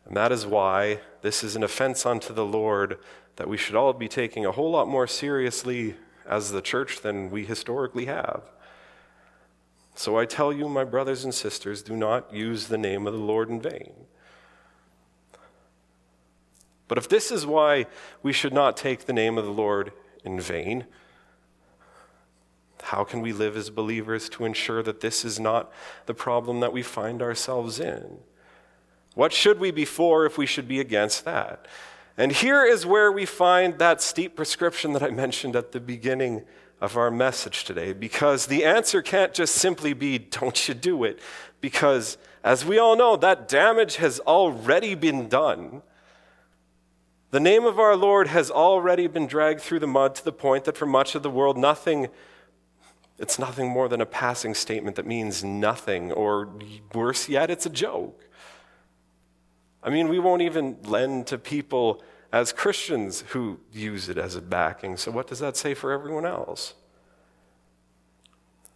And 0.06 0.18
that 0.18 0.34
is 0.34 0.46
why 0.46 1.00
this 1.22 1.42
is 1.42 1.56
an 1.56 1.64
offense 1.64 2.06
unto 2.06 2.34
the 2.34 2.46
Lord 2.46 3.00
that 3.38 3.48
we 3.48 3.56
should 3.56 3.76
all 3.76 3.94
be 3.94 4.10
taking 4.10 4.46
a 4.46 4.52
whole 4.52 4.72
lot 4.72 4.90
more 4.90 5.08
seriously 5.08 5.96
as 6.28 6.52
the 6.52 6.62
church 6.62 7.00
than 7.00 7.32
we 7.32 7.46
historically 7.46 8.08
have. 8.08 8.42
So 9.96 10.20
I 10.20 10.26
tell 10.26 10.52
you, 10.52 10.68
my 10.68 10.84
brothers 10.84 11.24
and 11.24 11.34
sisters, 11.34 11.82
do 11.82 11.96
not 11.96 12.34
use 12.34 12.68
the 12.68 12.78
name 12.78 13.08
of 13.08 13.14
the 13.14 13.20
Lord 13.20 13.48
in 13.48 13.62
vain. 13.62 13.94
But 16.90 16.98
if 16.98 17.08
this 17.08 17.32
is 17.32 17.46
why 17.46 17.86
we 18.22 18.34
should 18.34 18.52
not 18.52 18.76
take 18.76 19.06
the 19.06 19.14
name 19.14 19.38
of 19.38 19.46
the 19.46 19.52
Lord 19.52 19.94
in 20.26 20.42
vain, 20.42 20.86
how 22.82 23.06
can 23.06 23.22
we 23.22 23.32
live 23.32 23.56
as 23.56 23.70
believers 23.70 24.28
to 24.30 24.44
ensure 24.44 24.84
that 24.84 25.00
this 25.00 25.24
is 25.24 25.40
not 25.40 25.72
the 26.08 26.14
problem 26.14 26.60
that 26.60 26.74
we 26.74 26.82
find 26.82 27.22
ourselves 27.22 27.80
in? 27.80 28.18
What 29.14 29.32
should 29.32 29.60
we 29.60 29.72
be 29.72 29.86
for 29.86 30.26
if 30.26 30.38
we 30.38 30.46
should 30.46 30.68
be 30.68 30.80
against 30.80 31.26
that? 31.26 31.68
And 32.18 32.32
here 32.32 32.66
is 32.66 32.86
where 32.86 33.12
we 33.12 33.26
find 33.26 33.78
that 33.78 34.02
steep 34.02 34.36
prescription 34.36 34.94
that 34.94 35.04
I 35.04 35.10
mentioned 35.10 35.56
at 35.56 35.72
the 35.72 35.80
beginning 35.80 36.44
of 36.82 36.98
our 36.98 37.12
message 37.12 37.66
today, 37.66 37.94
because 37.94 38.48
the 38.48 38.66
answer 38.66 39.02
can't 39.02 39.34
just 39.34 39.56
simply 39.56 39.94
be, 39.94 40.18
don't 40.18 40.68
you 40.68 40.74
do 40.74 41.04
it, 41.04 41.20
because 41.62 42.18
as 42.44 42.66
we 42.66 42.80
all 42.80 42.96
know, 42.96 43.16
that 43.18 43.48
damage 43.48 43.98
has 43.98 44.20
already 44.22 44.96
been 44.96 45.30
done. 45.30 45.82
The 47.32 47.40
name 47.40 47.66
of 47.66 47.80
our 47.80 47.96
Lord 47.96 48.28
has 48.28 48.50
already 48.50 49.06
been 49.06 49.28
dragged 49.28 49.62
through 49.62 49.80
the 49.80 49.88
mud 49.88 50.16
to 50.16 50.26
the 50.26 50.32
point 50.32 50.64
that 50.66 50.76
for 50.76 50.88
much 50.88 51.14
of 51.14 51.22
the 51.22 51.30
world, 51.30 51.58
nothing, 51.58 52.08
it's 53.20 53.38
nothing 53.38 53.70
more 53.70 53.88
than 53.88 54.02
a 54.02 54.06
passing 54.06 54.56
statement 54.56 54.96
that 54.96 55.06
means 55.06 55.44
nothing, 55.44 56.12
or 56.12 56.50
worse 56.94 57.30
yet, 57.30 57.52
it's 57.52 57.68
a 57.68 57.70
joke. 57.70 58.28
I 59.84 59.92
mean, 59.92 60.10
we 60.10 60.18
won't 60.18 60.42
even 60.42 60.78
lend 60.84 61.28
to 61.28 61.38
people 61.38 62.02
as 62.34 62.52
Christians 62.52 63.24
who 63.30 63.60
use 63.72 64.10
it 64.10 64.18
as 64.18 64.36
a 64.36 64.42
backing. 64.42 64.98
So, 64.98 65.12
what 65.12 65.28
does 65.28 65.40
that 65.40 65.56
say 65.56 65.76
for 65.76 65.92
everyone 65.92 66.26
else? 66.26 66.74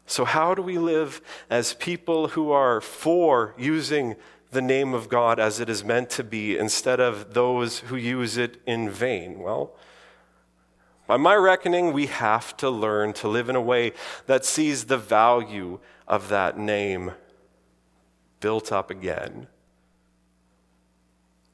So, 0.06 0.26
how 0.26 0.54
do 0.54 0.62
we 0.62 0.78
live 0.78 1.22
as 1.49 1.74
people 1.74 2.30
who 2.30 2.51
are 2.51 2.82
for 2.82 3.56
using 3.58 4.16
the 4.54 4.62
name 4.62 4.93
of 4.93 5.10
God 5.10 5.39
as 5.39 5.60
it 5.60 5.70
is 5.70 5.84
meant 5.84 6.10
to 6.12 6.24
be 6.24 6.58
instead 6.58 6.99
of 6.99 7.34
those 7.34 7.80
who 7.80 7.95
use 7.95 8.38
it 8.38 8.62
in 8.66 8.89
vain? 8.89 9.39
Well, 9.39 9.76
by 11.06 11.18
my 11.18 11.36
reckoning, 11.36 11.91
we 11.91 12.06
have 12.06 12.56
to 12.58 12.70
learn 12.70 13.14
to 13.14 13.28
live 13.28 13.49
in 13.49 13.56
a 13.56 13.62
way 13.62 13.91
that 14.26 14.45
sees 14.45 14.86
the 14.86 14.97
value 14.97 15.80
of 16.08 16.30
that 16.30 16.58
name 16.58 17.12
built 18.39 18.72
up 18.72 18.89
again. 18.89 19.47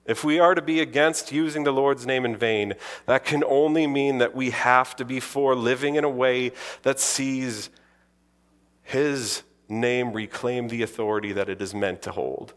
If 0.06 0.24
we 0.24 0.40
are 0.40 0.56
to 0.56 0.62
be 0.62 0.80
against 0.80 1.32
using 1.32 1.64
the 1.64 1.72
Lord's 1.72 2.06
name 2.06 2.26
in 2.26 2.36
vain, 2.36 2.74
that 3.06 3.26
can 3.26 3.44
only 3.44 3.86
mean 3.86 4.18
that 4.18 4.36
we 4.36 4.50
have 4.50 4.96
to 4.96 5.06
be 5.06 5.20
for 5.20 5.56
living 5.56 5.96
in 5.96 6.04
a 6.04 6.10
way 6.10 6.52
that 6.82 7.00
sees 7.00 7.70
His 8.82 9.44
name 9.68 10.14
reclaim 10.14 10.68
the 10.68 10.82
authority 10.82 11.32
that 11.34 11.48
it 11.48 11.62
is 11.62 11.76
meant 11.76 12.02
to 12.02 12.12
hold. 12.12 12.56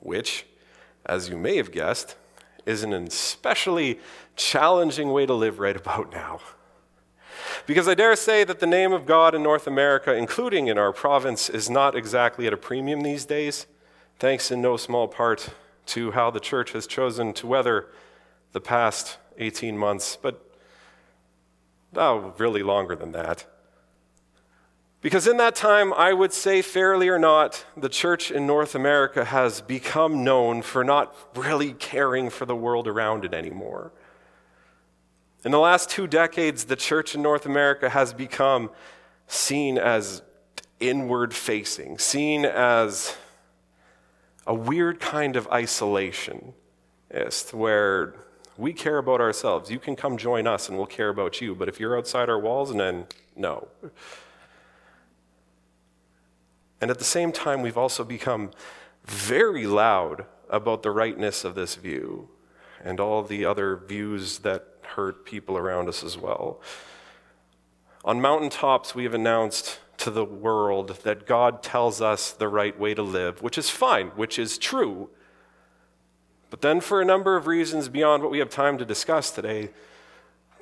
Which, 0.00 0.46
as 1.06 1.28
you 1.28 1.36
may 1.36 1.56
have 1.56 1.72
guessed, 1.72 2.16
is 2.66 2.82
an 2.82 2.92
especially 2.92 3.98
challenging 4.36 5.12
way 5.12 5.26
to 5.26 5.34
live 5.34 5.58
right 5.58 5.76
about 5.76 6.12
now. 6.12 6.40
Because 7.66 7.88
I 7.88 7.94
dare 7.94 8.16
say 8.16 8.44
that 8.44 8.60
the 8.60 8.66
name 8.66 8.92
of 8.92 9.06
God 9.06 9.34
in 9.34 9.42
North 9.42 9.66
America, 9.66 10.14
including 10.14 10.68
in 10.68 10.78
our 10.78 10.92
province, 10.92 11.48
is 11.48 11.70
not 11.70 11.94
exactly 11.94 12.46
at 12.46 12.52
a 12.52 12.56
premium 12.56 13.00
these 13.00 13.24
days, 13.24 13.66
thanks 14.18 14.50
in 14.50 14.60
no 14.60 14.76
small 14.76 15.08
part 15.08 15.50
to 15.86 16.12
how 16.12 16.30
the 16.30 16.40
church 16.40 16.72
has 16.72 16.86
chosen 16.86 17.32
to 17.34 17.46
weather 17.46 17.88
the 18.52 18.60
past 18.60 19.18
18 19.38 19.76
months, 19.76 20.16
but 20.20 20.44
oh, 21.96 22.34
really 22.38 22.62
longer 22.62 22.94
than 22.94 23.12
that. 23.12 23.46
Because 25.02 25.26
in 25.26 25.38
that 25.38 25.54
time, 25.54 25.94
I 25.94 26.12
would 26.12 26.32
say, 26.32 26.60
fairly 26.60 27.08
or 27.08 27.18
not, 27.18 27.64
the 27.74 27.88
church 27.88 28.30
in 28.30 28.46
North 28.46 28.74
America 28.74 29.24
has 29.24 29.62
become 29.62 30.22
known 30.22 30.60
for 30.60 30.84
not 30.84 31.14
really 31.34 31.72
caring 31.72 32.28
for 32.28 32.44
the 32.44 32.54
world 32.54 32.86
around 32.86 33.24
it 33.24 33.32
anymore. 33.32 33.92
In 35.42 35.52
the 35.52 35.58
last 35.58 35.88
two 35.88 36.06
decades, 36.06 36.64
the 36.64 36.76
church 36.76 37.14
in 37.14 37.22
North 37.22 37.46
America 37.46 37.88
has 37.88 38.12
become 38.12 38.68
seen 39.26 39.78
as 39.78 40.20
inward 40.80 41.32
facing, 41.32 41.98
seen 41.98 42.44
as 42.44 43.16
a 44.46 44.52
weird 44.52 45.00
kind 45.00 45.34
of 45.36 45.48
isolationist 45.48 46.52
where 47.54 48.14
we 48.58 48.74
care 48.74 48.98
about 48.98 49.22
ourselves. 49.22 49.70
You 49.70 49.78
can 49.78 49.96
come 49.96 50.18
join 50.18 50.46
us 50.46 50.68
and 50.68 50.76
we'll 50.76 50.86
care 50.86 51.08
about 51.08 51.40
you, 51.40 51.54
but 51.54 51.68
if 51.68 51.80
you're 51.80 51.96
outside 51.96 52.28
our 52.28 52.38
walls, 52.38 52.74
then 52.74 53.06
no. 53.34 53.68
And 56.80 56.90
at 56.90 56.98
the 56.98 57.04
same 57.04 57.32
time, 57.32 57.62
we've 57.62 57.78
also 57.78 58.04
become 58.04 58.50
very 59.04 59.66
loud 59.66 60.24
about 60.48 60.82
the 60.82 60.90
rightness 60.90 61.44
of 61.44 61.54
this 61.54 61.74
view 61.74 62.28
and 62.82 62.98
all 62.98 63.22
the 63.22 63.44
other 63.44 63.76
views 63.76 64.38
that 64.38 64.66
hurt 64.82 65.24
people 65.24 65.56
around 65.56 65.88
us 65.88 66.02
as 66.02 66.16
well. 66.16 66.60
On 68.04 68.20
mountaintops, 68.20 68.94
we 68.94 69.04
have 69.04 69.14
announced 69.14 69.78
to 69.98 70.10
the 70.10 70.24
world 70.24 71.00
that 71.02 71.26
God 71.26 71.62
tells 71.62 72.00
us 72.00 72.32
the 72.32 72.48
right 72.48 72.78
way 72.78 72.94
to 72.94 73.02
live, 73.02 73.42
which 73.42 73.58
is 73.58 73.68
fine, 73.68 74.08
which 74.08 74.38
is 74.38 74.56
true. 74.56 75.10
But 76.48 76.62
then, 76.62 76.80
for 76.80 77.00
a 77.00 77.04
number 77.04 77.36
of 77.36 77.46
reasons 77.46 77.88
beyond 77.88 78.22
what 78.22 78.32
we 78.32 78.38
have 78.38 78.48
time 78.48 78.78
to 78.78 78.84
discuss 78.86 79.30
today, 79.30 79.70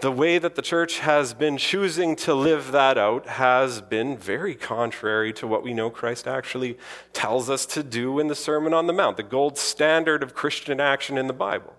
the 0.01 0.13
way 0.13 0.39
that 0.39 0.55
the 0.55 0.63
church 0.63 1.01
has 1.01 1.35
been 1.35 1.57
choosing 1.57 2.15
to 2.15 2.33
live 2.33 2.71
that 2.71 2.97
out 2.97 3.27
has 3.27 3.81
been 3.81 4.17
very 4.17 4.55
contrary 4.55 5.33
to 5.33 5.47
what 5.47 5.65
we 5.65 5.75
know 5.75 5.91
Christ 5.91 6.29
actually 6.29 6.79
tells 7.13 7.51
us 7.51 7.67
to 7.67 7.83
do 7.83 8.21
in 8.21 8.29
the 8.29 8.35
Sermon 8.35 8.73
on 8.73 8.87
the 8.87 8.93
Mount, 8.93 9.17
the 9.17 9.25
gold 9.25 9.59
standard 9.59 10.23
of 10.23 10.35
Christian 10.35 10.79
action 10.81 11.19
in 11.19 11.27
the 11.27 11.33
Bible. 11.33 11.75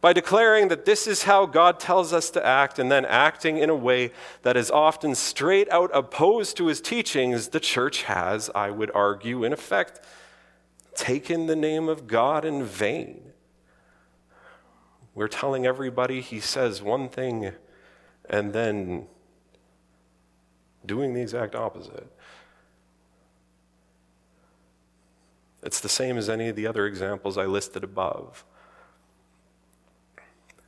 By 0.00 0.12
declaring 0.12 0.68
that 0.68 0.84
this 0.84 1.06
is 1.06 1.24
how 1.24 1.46
God 1.46 1.80
tells 1.80 2.12
us 2.12 2.30
to 2.30 2.46
act 2.46 2.78
and 2.78 2.90
then 2.90 3.04
acting 3.04 3.58
in 3.58 3.68
a 3.68 3.74
way 3.74 4.12
that 4.42 4.56
is 4.56 4.70
often 4.70 5.14
straight 5.14 5.68
out 5.70 5.90
opposed 5.92 6.56
to 6.58 6.66
his 6.66 6.80
teachings, 6.80 7.48
the 7.48 7.60
church 7.60 8.04
has, 8.04 8.50
I 8.54 8.70
would 8.70 8.90
argue, 8.94 9.44
in 9.44 9.52
effect, 9.52 10.00
taken 10.94 11.46
the 11.46 11.56
name 11.56 11.88
of 11.88 12.06
God 12.06 12.44
in 12.44 12.64
vain. 12.64 13.32
We're 15.16 15.28
telling 15.28 15.64
everybody 15.64 16.20
he 16.20 16.40
says 16.40 16.82
one 16.82 17.08
thing 17.08 17.52
and 18.28 18.52
then 18.52 19.06
doing 20.84 21.14
the 21.14 21.22
exact 21.22 21.54
opposite. 21.54 22.06
It's 25.62 25.80
the 25.80 25.88
same 25.88 26.18
as 26.18 26.28
any 26.28 26.50
of 26.50 26.54
the 26.54 26.66
other 26.66 26.86
examples 26.86 27.38
I 27.38 27.46
listed 27.46 27.82
above. 27.82 28.44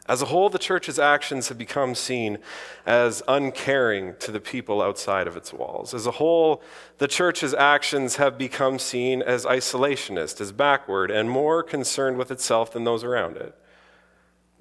As 0.09 0.23
a 0.23 0.25
whole, 0.25 0.49
the 0.49 0.59
church's 0.59 0.99
actions 0.99 1.49
have 1.49 1.59
become 1.59 1.95
seen 1.95 2.39
as 2.87 3.23
uncaring 3.29 4.15
to 4.21 4.33
the 4.33 4.41
people 4.41 4.81
outside 4.81 5.27
of 5.27 5.37
its 5.37 5.53
walls. 5.53 5.93
As 5.93 6.07
a 6.07 6.13
whole, 6.13 6.63
the 6.97 7.07
church's 7.07 7.53
actions 7.53 8.17
have 8.17 8.39
become 8.39 8.79
seen 8.79 9.21
as 9.21 9.45
isolationist, 9.45 10.41
as 10.41 10.53
backward, 10.53 11.11
and 11.11 11.29
more 11.29 11.63
concerned 11.63 12.17
with 12.17 12.31
itself 12.31 12.73
than 12.73 12.85
those 12.85 13.05
around 13.05 13.37
it. 13.37 13.55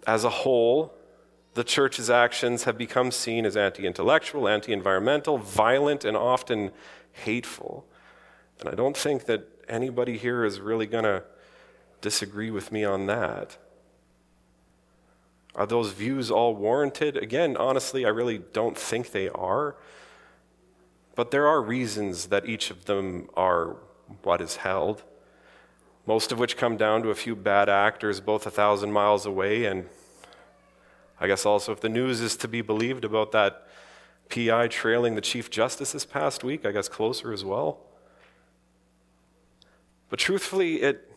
As 0.06 0.24
a 0.24 0.30
whole, 0.30 0.94
the 1.54 1.64
church's 1.64 2.10
actions 2.10 2.66
have 2.66 2.78
become 2.78 3.12
seen 3.12 3.46
as 3.46 3.58
anti 3.58 3.86
intellectual, 3.86 4.48
anti 4.48 4.74
environmental, 4.74 5.38
violent, 5.38 6.06
and 6.06 6.16
often 6.16 6.72
hateful. 7.12 7.86
And 8.60 8.70
I 8.70 8.76
don't 8.76 8.96
think 8.96 9.26
that 9.26 9.48
anybody 9.68 10.18
here 10.18 10.46
is 10.46 10.60
really 10.60 10.86
going 10.86 11.04
to 11.04 11.24
disagree 12.02 12.52
with 12.52 12.72
me 12.72 12.84
on 12.84 13.08
that. 13.08 13.58
Are 15.56 15.66
those 15.66 15.92
views 15.92 16.30
all 16.30 16.56
warranted? 16.56 17.18
Again, 17.18 17.58
honestly, 17.58 18.06
I 18.06 18.10
really 18.10 18.38
don't 18.38 18.78
think 18.78 19.12
they 19.12 19.30
are. 19.30 19.76
But 21.16 21.32
there 21.32 21.48
are 21.48 21.62
reasons 21.62 22.28
that 22.28 22.46
each 22.46 22.70
of 22.70 22.86
them 22.86 23.28
are 23.34 23.78
what 24.22 24.40
is 24.40 24.58
held, 24.58 25.04
most 26.08 26.32
of 26.32 26.40
which 26.40 26.56
come 26.56 26.78
down 26.78 27.04
to 27.04 27.10
a 27.10 27.16
few 27.16 27.36
bad 27.36 27.68
actors 27.68 28.22
both 28.22 28.48
a 28.48 28.50
thousand 28.50 28.92
miles 28.94 29.26
away. 29.26 29.66
And 29.66 29.88
I 31.20 31.28
guess 31.28 31.46
also, 31.46 31.74
if 31.74 31.82
the 31.82 31.90
news 31.90 32.22
is 32.22 32.38
to 32.38 32.48
be 32.48 32.62
believed 32.62 33.04
about 33.04 33.34
that 33.34 33.68
PI 34.30 34.70
trailing 34.70 35.16
the 35.16 35.22
Chief 35.22 35.50
Justice 35.52 35.92
this 35.92 36.06
past 36.06 36.44
week, 36.44 36.66
I 36.66 36.72
guess 36.72 36.88
closer 36.88 37.34
as 37.34 37.44
well. 37.44 37.80
But 40.10 40.20
truthfully, 40.20 40.82
it, 40.82 41.12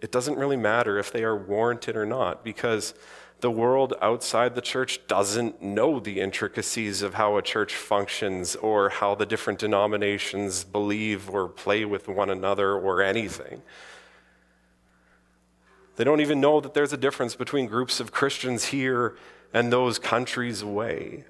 it 0.00 0.12
doesn't 0.12 0.38
really 0.38 0.56
matter 0.56 0.96
if 0.98 1.10
they 1.10 1.24
are 1.24 1.36
warranted 1.36 1.96
or 1.96 2.06
not 2.06 2.44
because 2.44 2.94
the 3.40 3.50
world 3.50 3.94
outside 4.00 4.54
the 4.54 4.60
church 4.60 5.04
doesn't 5.08 5.60
know 5.60 5.98
the 5.98 6.20
intricacies 6.20 7.02
of 7.02 7.14
how 7.14 7.36
a 7.36 7.42
church 7.42 7.74
functions 7.74 8.54
or 8.56 8.88
how 8.88 9.16
the 9.16 9.26
different 9.26 9.58
denominations 9.58 10.62
believe 10.62 11.28
or 11.28 11.48
play 11.48 11.84
with 11.84 12.08
one 12.08 12.30
another 12.30 12.74
or 12.74 13.02
anything. 13.02 13.62
They 15.96 16.04
don't 16.04 16.20
even 16.20 16.40
know 16.40 16.60
that 16.60 16.74
there's 16.74 16.92
a 16.92 16.98
difference 16.98 17.34
between 17.34 17.66
groups 17.66 18.00
of 18.00 18.12
Christians 18.12 18.66
here 18.66 19.16
and 19.52 19.72
those 19.72 19.98
countries 19.98 20.62
away. 20.62 21.24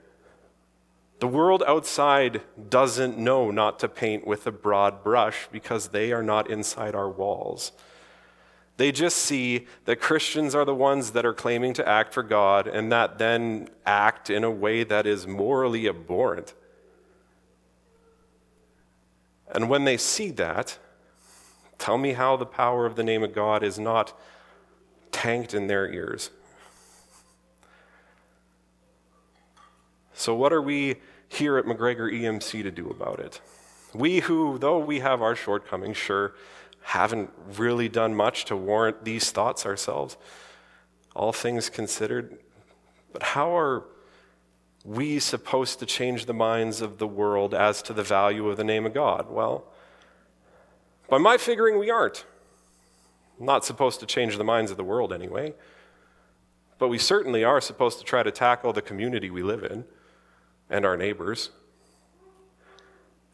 The 1.21 1.29
world 1.29 1.63
outside 1.67 2.43
doesn't 2.69 3.17
know 3.17 3.51
not 3.51 3.79
to 3.79 3.89
paint 3.89 4.27
with 4.27 4.47
a 4.47 4.53
broad 4.53 5.03
brush 5.03 5.49
because 5.51 5.89
they 5.89 6.13
are 6.13 6.23
not 6.23 6.51
inside 6.51 6.95
our 6.95 7.09
walls. 7.09 7.73
They 8.77 8.93
just 8.93 9.17
see 9.17 9.67
that 9.87 10.01
Christians 10.01 10.55
are 10.55 10.67
the 10.67 10.75
ones 10.75 11.13
that 11.13 11.25
are 11.25 11.33
claiming 11.33 11.73
to 11.75 11.89
act 11.89 12.13
for 12.13 12.23
God 12.23 12.67
and 12.67 12.93
that 12.93 13.19
then 13.19 13.69
act 13.87 14.29
in 14.29 14.45
a 14.45 14.51
way 14.51 14.85
that 14.85 15.07
is 15.07 15.27
morally 15.27 15.89
abhorrent. 15.89 16.53
And 19.51 19.71
when 19.71 19.85
they 19.85 19.97
see 19.97 20.31
that, 20.33 20.77
tell 21.79 21.97
me 21.97 22.13
how 22.13 22.37
the 22.37 22.45
power 22.45 22.85
of 22.85 22.97
the 22.97 23.05
name 23.05 23.23
of 23.23 23.33
God 23.33 23.63
is 23.63 23.79
not 23.79 24.13
tanked 25.13 25.55
in 25.55 25.67
their 25.67 25.91
ears. 25.91 26.31
So, 30.15 30.35
what 30.35 30.53
are 30.53 30.63
we 30.63 30.97
here 31.29 31.59
at 31.59 31.67
McGregor 31.67 32.11
EMC 32.13 32.63
to 32.63 32.71
do 32.71 32.89
about 32.89 33.21
it? 33.21 33.41
We 33.95 34.21
who, 34.21 34.59
though 34.59 34.79
we 34.79 35.01
have 35.01 35.23
our 35.23 35.37
shortcomings, 35.37 35.97
sure, 35.97 36.35
haven't 36.83 37.31
really 37.57 37.89
done 37.89 38.15
much 38.15 38.45
to 38.47 38.57
warrant 38.57 39.05
these 39.05 39.31
thoughts 39.31 39.67
ourselves, 39.67 40.17
all 41.15 41.33
things 41.33 41.69
considered. 41.69 42.39
But 43.13 43.23
how 43.23 43.57
are 43.57 43.85
we 44.85 45.19
supposed 45.19 45.81
to 45.81 45.87
change 45.87 46.27
the 46.27 46.35
minds 46.35 46.81
of 46.81 46.99
the 46.99 47.07
world 47.07 47.53
as 47.55 47.83
to 47.83 47.93
the 47.93 48.03
value 48.05 48.49
of 48.49 48.57
the 48.57 48.65
name 48.65 48.87
of 48.87 48.95
God? 48.95 49.31
Well, 49.31 49.65
by 51.09 51.19
my 51.19 51.39
figuring, 51.39 51.79
we 51.79 51.91
aren't. 51.91 52.25
Not 53.39 53.65
supposed 53.65 54.01
to 54.01 54.07
change 54.07 54.37
the 54.37 54.45
minds 54.45 54.71
of 54.71 54.77
the 54.77 54.85
world 54.85 55.13
anyway. 55.13 55.55
But 56.79 56.89
we 56.89 56.99
certainly 56.99 57.45
are 57.45 57.61
supposed 57.61 57.99
to 57.99 58.05
try 58.05 58.23
to 58.23 58.31
tackle 58.31 58.73
the 58.73 58.83
community 58.83 59.31
we 59.31 59.43
live 59.43 59.63
in 59.63 59.85
and 60.69 60.85
our 60.85 60.97
neighbors. 60.97 61.51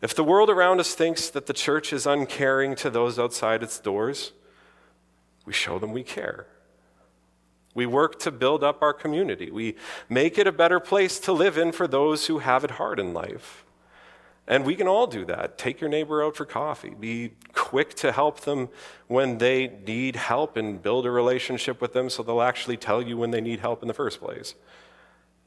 If 0.00 0.14
the 0.14 0.24
world 0.24 0.50
around 0.50 0.80
us 0.80 0.94
thinks 0.94 1.30
that 1.30 1.46
the 1.46 1.53
church 1.53 1.92
is 1.92 2.07
uncaring 2.07 2.74
to 2.76 2.90
those 2.90 3.18
outside 3.18 3.62
its 3.62 3.78
doors, 3.78 4.32
we 5.46 5.53
show 5.53 5.78
them 5.78 5.92
we 5.92 6.03
care. 6.03 6.46
We 7.74 7.86
work 7.86 8.18
to 8.20 8.30
build 8.30 8.62
up 8.62 8.82
our 8.82 8.92
community. 8.92 9.50
We 9.50 9.76
make 10.09 10.38
it 10.38 10.46
a 10.46 10.53
better 10.53 10.78
place 10.78 11.18
to 11.20 11.32
live 11.32 11.57
in 11.57 11.72
for 11.72 11.86
those 11.86 12.26
who 12.26 12.40
have 12.40 12.64
it 12.64 12.72
hard 12.72 12.98
in 12.98 13.14
life. 13.14 13.62
And 14.53 14.66
we 14.66 14.74
can 14.74 14.86
all 14.86 15.07
do 15.07 15.24
that. 15.24 15.57
Take 15.57 15.80
your 15.80 15.88
neighbor 15.88 16.22
out 16.22 16.36
for 16.36 16.44
coffee. 16.44 16.90
Be 16.90 17.32
quick 17.55 17.94
to 17.94 18.12
help 18.12 18.40
them 18.40 18.68
when 19.07 19.38
they 19.38 19.68
need 19.86 20.14
help 20.14 20.59
and 20.59 20.82
build 20.82 21.07
a 21.07 21.11
relationship 21.11 21.80
with 21.80 21.94
them 21.94 22.11
so 22.11 22.22
they'll 22.22 22.42
actually 22.42 22.76
tell 22.76 23.00
you 23.00 23.16
when 23.16 23.30
they 23.30 23.40
need 23.40 23.61
help 23.61 23.80
in 23.80 23.88
the 23.88 23.94
first 23.94 24.20
place. 24.20 24.55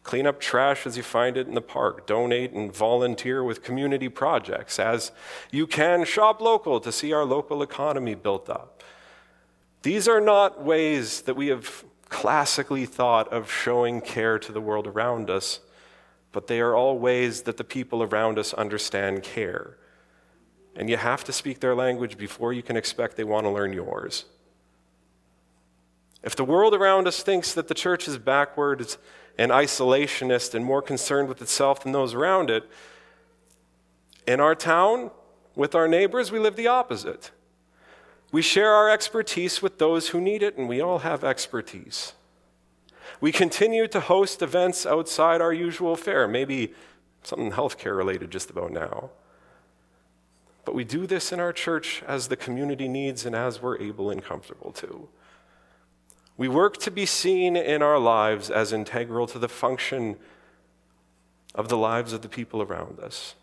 Clean 0.01 0.25
up 0.25 0.39
trash 0.39 0.87
as 0.87 0.97
you 0.97 1.03
find 1.03 1.37
it 1.37 1.45
in 1.45 1.53
the 1.53 1.61
park. 1.61 2.07
Donate 2.07 2.53
and 2.53 2.75
volunteer 2.75 3.43
with 3.43 3.61
community 3.61 4.09
projects. 4.09 4.79
As 4.79 5.11
you 5.51 5.67
can, 5.67 6.03
shop 6.03 6.41
local 6.41 6.79
to 6.79 6.91
see 6.91 7.13
our 7.13 7.25
local 7.25 7.61
economy 7.61 8.15
built 8.15 8.49
up. 8.49 8.81
These 9.83 10.07
are 10.07 10.19
not 10.19 10.63
ways 10.63 11.21
that 11.21 11.35
we 11.35 11.49
have 11.49 11.85
classically 12.09 12.87
thought 12.87 13.31
of 13.31 13.51
showing 13.51 14.01
care 14.01 14.39
to 14.39 14.51
the 14.51 14.61
world 14.61 14.87
around 14.87 15.29
us, 15.29 15.59
but 16.35 16.45
they 16.45 16.59
are 16.59 16.75
all 16.75 16.99
ways 16.99 17.41
that 17.43 17.57
the 17.57 17.63
people 17.63 18.03
around 18.03 18.37
us 18.37 18.53
understand 18.53 19.23
care. 19.23 19.77
And 20.75 20.87
you 20.87 20.97
have 20.97 21.23
to 21.23 21.31
speak 21.31 21.61
their 21.61 21.73
language 21.73 22.15
before 22.15 22.53
you 22.53 22.61
can 22.61 22.77
expect 22.77 23.17
they 23.17 23.23
want 23.23 23.45
to 23.45 23.49
learn 23.49 23.73
yours. 23.73 24.25
If 26.21 26.35
the 26.35 26.43
world 26.43 26.75
around 26.75 27.07
us 27.07 27.23
thinks 27.23 27.53
that 27.53 27.67
the 27.67 27.73
church 27.73 28.07
is 28.07 28.17
backwards, 28.19 28.99
and 29.37 29.51
isolationist 29.51 30.53
and 30.53 30.63
more 30.63 30.81
concerned 30.81 31.27
with 31.27 31.41
itself 31.41 31.83
than 31.83 31.91
those 31.91 32.13
around 32.13 32.49
it. 32.49 32.69
In 34.27 34.39
our 34.39 34.55
town, 34.55 35.11
with 35.55 35.75
our 35.75 35.87
neighbors, 35.87 36.31
we 36.31 36.39
live 36.39 36.55
the 36.55 36.67
opposite. 36.67 37.31
We 38.31 38.41
share 38.41 38.73
our 38.73 38.89
expertise 38.89 39.61
with 39.61 39.77
those 39.77 40.09
who 40.09 40.19
need 40.19 40.41
it, 40.41 40.57
and 40.57 40.67
we 40.67 40.81
all 40.81 40.99
have 40.99 41.23
expertise. 41.23 42.13
We 43.21 43.31
continue 43.31 43.87
to 43.87 43.99
host 43.99 44.41
events 44.41 44.85
outside 44.85 45.41
our 45.41 45.53
usual 45.53 45.95
fare, 45.95 46.27
maybe 46.27 46.73
something 47.23 47.51
healthcare 47.51 47.95
related 47.95 48.31
just 48.31 48.49
about 48.49 48.71
now. 48.71 49.09
But 50.63 50.75
we 50.75 50.83
do 50.83 51.05
this 51.05 51.31
in 51.31 51.39
our 51.39 51.53
church 51.53 52.03
as 52.07 52.27
the 52.27 52.35
community 52.35 52.87
needs 52.87 53.25
and 53.25 53.35
as 53.35 53.61
we're 53.61 53.77
able 53.77 54.09
and 54.09 54.23
comfortable 54.23 54.71
to. 54.73 55.07
We 56.37 56.47
work 56.47 56.77
to 56.77 56.91
be 56.91 57.05
seen 57.05 57.55
in 57.55 57.81
our 57.81 57.99
lives 57.99 58.49
as 58.49 58.73
integral 58.73 59.27
to 59.27 59.39
the 59.39 59.47
function 59.47 60.17
of 61.53 61.69
the 61.69 61.77
lives 61.77 62.11
of 62.11 62.21
the 62.21 62.29
people 62.29 62.61
around 62.61 62.99
us. 62.99 63.35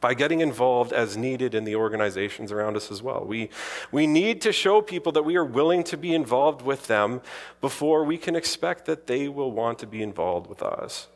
By 0.00 0.14
getting 0.14 0.40
involved 0.40 0.92
as 0.92 1.16
needed 1.16 1.54
in 1.54 1.64
the 1.64 1.74
organizations 1.74 2.52
around 2.52 2.76
us 2.76 2.90
as 2.92 3.02
well. 3.02 3.24
We, 3.26 3.50
we 3.90 4.06
need 4.06 4.40
to 4.42 4.52
show 4.52 4.80
people 4.80 5.10
that 5.12 5.24
we 5.24 5.36
are 5.36 5.44
willing 5.44 5.82
to 5.84 5.96
be 5.96 6.14
involved 6.14 6.62
with 6.62 6.86
them 6.86 7.20
before 7.60 8.04
we 8.04 8.16
can 8.16 8.36
expect 8.36 8.84
that 8.86 9.08
they 9.08 9.26
will 9.28 9.50
want 9.50 9.80
to 9.80 9.86
be 9.86 10.02
involved 10.02 10.46
with 10.46 10.62
us. 10.62 11.08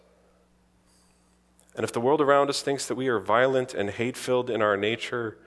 And 1.75 1.85
if 1.85 1.93
the 1.93 2.01
world 2.01 2.21
around 2.21 2.51
us 2.51 2.61
thinks 2.61 2.87
that 2.87 2.97
we 2.97 3.09
are 3.09 3.19
violent 3.19 3.73
and 3.73 3.89
hate 3.89 4.17
filled 4.17 4.51
in 4.51 4.61
our 4.61 4.77
nature, 4.77 5.39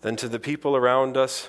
then 0.00 0.16
to 0.16 0.28
the 0.28 0.40
people 0.40 0.74
around 0.74 1.16
us, 1.16 1.48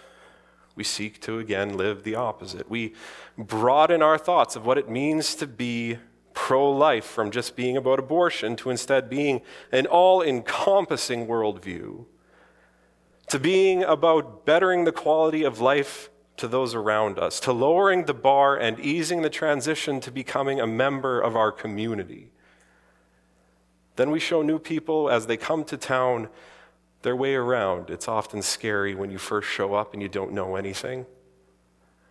we 0.75 0.83
seek 0.83 1.21
to 1.21 1.39
again 1.39 1.77
live 1.77 2.03
the 2.03 2.15
opposite. 2.15 2.69
We 2.69 2.93
broaden 3.37 4.01
our 4.01 4.17
thoughts 4.17 4.55
of 4.55 4.65
what 4.65 4.77
it 4.77 4.89
means 4.89 5.35
to 5.35 5.47
be 5.47 5.97
pro 6.33 6.71
life 6.71 7.05
from 7.05 7.31
just 7.31 7.55
being 7.55 7.77
about 7.77 7.99
abortion 7.99 8.55
to 8.57 8.69
instead 8.69 9.09
being 9.09 9.41
an 9.71 9.85
all 9.85 10.21
encompassing 10.21 11.27
worldview, 11.27 12.05
to 13.27 13.39
being 13.39 13.83
about 13.83 14.45
bettering 14.45 14.83
the 14.83 14.91
quality 14.91 15.43
of 15.43 15.59
life 15.59 16.09
to 16.37 16.47
those 16.47 16.73
around 16.73 17.19
us, 17.19 17.39
to 17.39 17.53
lowering 17.53 18.05
the 18.05 18.13
bar 18.13 18.57
and 18.57 18.79
easing 18.79 19.21
the 19.21 19.29
transition 19.29 19.99
to 19.99 20.11
becoming 20.11 20.59
a 20.59 20.67
member 20.67 21.21
of 21.21 21.35
our 21.35 21.51
community. 21.51 22.31
Then 23.95 24.09
we 24.09 24.19
show 24.19 24.41
new 24.41 24.57
people 24.59 25.09
as 25.09 25.27
they 25.27 25.37
come 25.37 25.63
to 25.65 25.77
town 25.77 26.29
their 27.03 27.15
way 27.15 27.35
around. 27.35 27.89
It's 27.89 28.07
often 28.07 28.41
scary 28.41 28.95
when 28.95 29.11
you 29.11 29.17
first 29.17 29.47
show 29.47 29.75
up 29.75 29.93
and 29.93 30.01
you 30.01 30.09
don't 30.09 30.33
know 30.33 30.55
anything. 30.55 31.05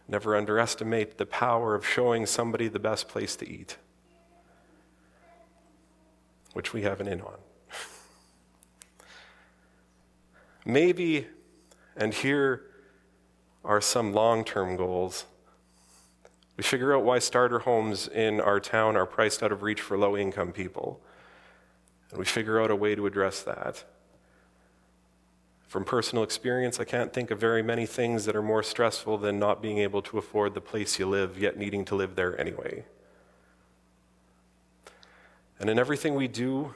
Never 0.06 0.36
underestimate 0.36 1.18
the 1.18 1.26
power 1.26 1.74
of 1.74 1.86
showing 1.86 2.26
somebody 2.26 2.68
the 2.68 2.78
best 2.78 3.08
place 3.08 3.34
to 3.36 3.48
eat, 3.48 3.78
which 6.52 6.72
we 6.72 6.82
have 6.82 7.00
an 7.00 7.08
in 7.08 7.20
on. 7.20 7.38
Maybe, 10.64 11.26
and 11.96 12.12
here 12.12 12.62
are 13.64 13.80
some 13.80 14.12
long 14.12 14.44
term 14.44 14.76
goals, 14.76 15.26
We 16.56 16.64
figure 16.64 16.94
out 16.94 17.04
why 17.04 17.18
starter 17.18 17.60
homes 17.60 18.08
in 18.08 18.40
our 18.40 18.60
town 18.60 18.96
are 18.96 19.06
priced 19.06 19.42
out 19.42 19.52
of 19.52 19.62
reach 19.62 19.80
for 19.80 19.96
low 19.96 20.16
income 20.16 20.52
people. 20.52 21.00
And 22.10 22.18
we 22.18 22.26
figure 22.26 22.60
out 22.60 22.70
a 22.70 22.76
way 22.76 22.94
to 22.94 23.06
address 23.06 23.42
that. 23.42 23.84
From 25.66 25.84
personal 25.84 26.22
experience, 26.22 26.78
I 26.78 26.84
can't 26.84 27.14
think 27.14 27.30
of 27.30 27.40
very 27.40 27.62
many 27.62 27.86
things 27.86 28.26
that 28.26 28.36
are 28.36 28.42
more 28.42 28.62
stressful 28.62 29.16
than 29.16 29.38
not 29.38 29.62
being 29.62 29.78
able 29.78 30.02
to 30.02 30.18
afford 30.18 30.52
the 30.52 30.60
place 30.60 30.98
you 30.98 31.06
live, 31.06 31.38
yet 31.38 31.56
needing 31.56 31.86
to 31.86 31.94
live 31.94 32.14
there 32.14 32.38
anyway. 32.38 32.84
And 35.62 35.70
in 35.70 35.78
everything 35.78 36.16
we 36.16 36.26
do, 36.26 36.74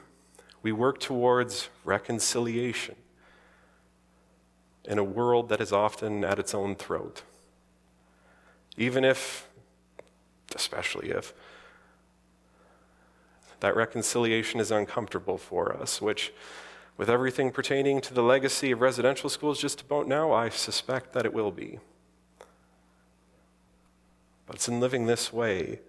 we 0.63 0.71
work 0.71 0.97
towards 1.01 1.67
reconciliation 1.83 2.95
in 4.85 4.97
a 4.97 5.03
world 5.03 5.49
that 5.49 5.59
is 5.59 5.73
often 5.73 6.23
at 6.23 6.39
its 6.39 6.55
own 6.55 6.73
throat. 6.73 7.23
Even 8.77 9.03
if, 9.03 9.49
especially 10.55 11.09
if, 11.09 11.33
that 13.59 13.75
reconciliation 13.75 14.61
is 14.61 14.71
uncomfortable 14.71 15.37
for 15.37 15.75
us, 15.75 16.01
which, 16.01 16.31
with 16.95 17.09
everything 17.09 17.51
pertaining 17.51 17.99
to 17.99 18.13
the 18.13 18.23
legacy 18.23 18.71
of 18.71 18.79
residential 18.79 19.29
schools 19.29 19.59
just 19.59 19.81
about 19.81 20.07
now, 20.07 20.31
I 20.31 20.47
suspect 20.47 21.11
that 21.11 21.25
it 21.25 21.33
will 21.33 21.51
be. 21.51 21.79
But 24.45 24.55
it's 24.55 24.69
in 24.69 24.79
living 24.79 25.07
this 25.07 25.33
way 25.33 25.79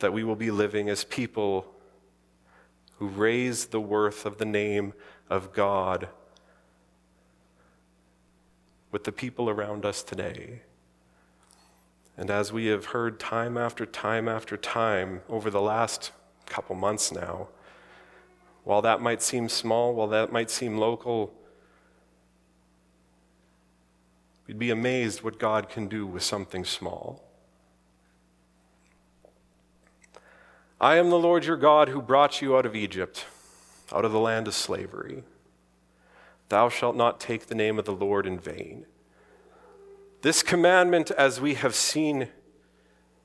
that 0.00 0.12
we 0.12 0.24
will 0.24 0.36
be 0.36 0.50
living 0.50 0.88
as 0.88 1.04
people 1.04 1.66
who 2.98 3.06
raise 3.06 3.66
the 3.66 3.80
worth 3.80 4.26
of 4.26 4.38
the 4.38 4.44
name 4.44 4.92
of 5.30 5.52
God 5.52 6.08
with 8.92 9.04
the 9.04 9.12
people 9.12 9.48
around 9.48 9.86
us 9.86 10.02
today. 10.02 10.62
And 12.16 12.30
as 12.30 12.52
we 12.52 12.66
have 12.66 12.86
heard 12.86 13.18
time 13.18 13.56
after 13.56 13.86
time 13.86 14.28
after 14.28 14.56
time 14.56 15.22
over 15.28 15.48
the 15.48 15.60
last 15.60 16.12
couple 16.44 16.76
months 16.76 17.10
now, 17.12 17.48
while 18.64 18.82
that 18.82 19.00
might 19.00 19.22
seem 19.22 19.48
small, 19.48 19.94
while 19.94 20.08
that 20.08 20.30
might 20.30 20.50
seem 20.50 20.76
local, 20.76 21.32
we'd 24.46 24.58
be 24.58 24.70
amazed 24.70 25.22
what 25.22 25.38
God 25.38 25.70
can 25.70 25.88
do 25.88 26.06
with 26.06 26.22
something 26.22 26.64
small. 26.64 27.29
I 30.82 30.96
am 30.96 31.10
the 31.10 31.18
Lord 31.18 31.44
your 31.44 31.58
God 31.58 31.90
who 31.90 32.00
brought 32.00 32.40
you 32.40 32.56
out 32.56 32.64
of 32.64 32.74
Egypt, 32.74 33.26
out 33.92 34.06
of 34.06 34.12
the 34.12 34.18
land 34.18 34.48
of 34.48 34.54
slavery. 34.54 35.24
Thou 36.48 36.70
shalt 36.70 36.96
not 36.96 37.20
take 37.20 37.46
the 37.46 37.54
name 37.54 37.78
of 37.78 37.84
the 37.84 37.92
Lord 37.92 38.26
in 38.26 38.38
vain. 38.38 38.86
This 40.22 40.42
commandment, 40.42 41.10
as 41.10 41.38
we 41.38 41.52
have 41.52 41.74
seen, 41.74 42.28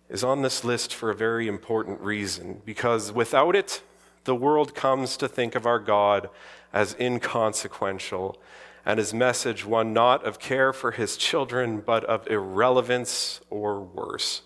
is 0.09 0.21
on 0.21 0.41
this 0.41 0.65
list 0.65 0.93
for 0.93 1.09
a 1.09 1.15
very 1.15 1.47
important 1.47 2.01
reason, 2.01 2.61
because 2.65 3.13
without 3.13 3.55
it, 3.55 3.81
the 4.25 4.35
world 4.35 4.75
comes 4.75 5.15
to 5.15 5.29
think 5.29 5.55
of 5.55 5.65
our 5.65 5.79
God 5.79 6.29
as 6.73 6.93
inconsequential, 6.99 8.37
and 8.85 8.99
his 8.99 9.13
message 9.13 9.65
one 9.65 9.93
not 9.93 10.25
of 10.25 10.39
care 10.39 10.73
for 10.73 10.91
his 10.91 11.15
children, 11.15 11.79
but 11.79 12.03
of 12.03 12.27
irrelevance 12.27 13.39
or 13.49 13.79
worse. 13.79 14.41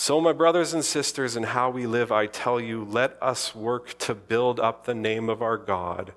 So, 0.00 0.20
my 0.20 0.32
brothers 0.32 0.74
and 0.74 0.84
sisters, 0.84 1.34
in 1.34 1.42
how 1.42 1.70
we 1.70 1.84
live, 1.84 2.12
I 2.12 2.26
tell 2.26 2.60
you, 2.60 2.84
let 2.84 3.20
us 3.20 3.52
work 3.52 3.98
to 3.98 4.14
build 4.14 4.60
up 4.60 4.84
the 4.84 4.94
name 4.94 5.28
of 5.28 5.42
our 5.42 5.56
God 5.56 6.12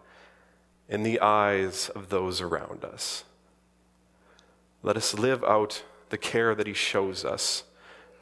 in 0.88 1.02
the 1.02 1.20
eyes 1.20 1.90
of 1.90 2.10
those 2.10 2.42
around 2.42 2.86
us. 2.86 3.24
Let 4.84 4.98
us 4.98 5.16
live 5.16 5.44
out 5.44 5.84
the 6.10 6.18
care 6.20 6.54
that 6.54 6.68
He 6.68 6.76
shows 6.76 7.26
us 7.26 7.64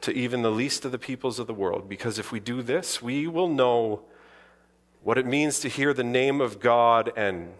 to 0.00 0.12
even 0.12 0.40
the 0.40 0.50
least 0.50 0.86
of 0.86 0.92
the 0.92 0.98
peoples 0.98 1.38
of 1.38 1.46
the 1.46 1.52
world, 1.52 1.90
because 1.90 2.18
if 2.18 2.32
we 2.32 2.40
do 2.40 2.62
this, 2.62 3.02
we 3.02 3.26
will 3.26 3.46
know 3.46 4.00
what 5.02 5.18
it 5.18 5.26
means 5.26 5.60
to 5.60 5.68
hear 5.68 5.92
the 5.92 6.02
name 6.02 6.40
of 6.40 6.58
God 6.58 7.12
and 7.16 7.52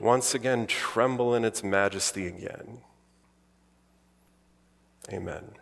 once 0.00 0.34
again 0.34 0.66
tremble 0.66 1.36
in 1.36 1.44
its 1.44 1.62
majesty 1.62 2.26
again. 2.26 2.78
Amen. 5.12 5.52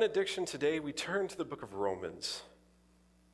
Our 0.00 0.08
benediction 0.08 0.46
today, 0.46 0.80
we 0.80 0.92
turn 0.92 1.28
to 1.28 1.36
the 1.36 1.44
book 1.44 1.62
of 1.62 1.74
Romans. 1.74 2.42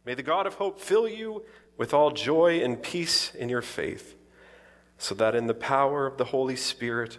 May 0.05 0.15
the 0.15 0.23
God 0.25 0.49
of 0.49 0.55
hope 0.55 0.81
fill 0.81 1.09
you 1.09 1.45
with 1.77 1.95
all 1.95 2.11
joy 2.11 2.61
and 2.61 2.83
peace 2.83 3.33
in 3.37 3.49
your 3.49 3.63
faith, 3.63 4.17
so 4.99 5.15
that 5.15 5.37
in 5.37 5.47
the 5.47 5.55
power 5.55 6.07
of 6.09 6.17
the 6.17 6.25
Holy 6.25 6.57
Spirit 6.57 7.19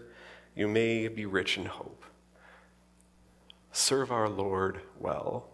you 0.54 0.68
may 0.68 1.08
be 1.08 1.26
rich 1.26 1.58
in 1.58 1.66
hope. 1.66 2.04
Serve 3.72 4.12
our 4.12 4.28
Lord 4.28 4.82
well. 5.00 5.48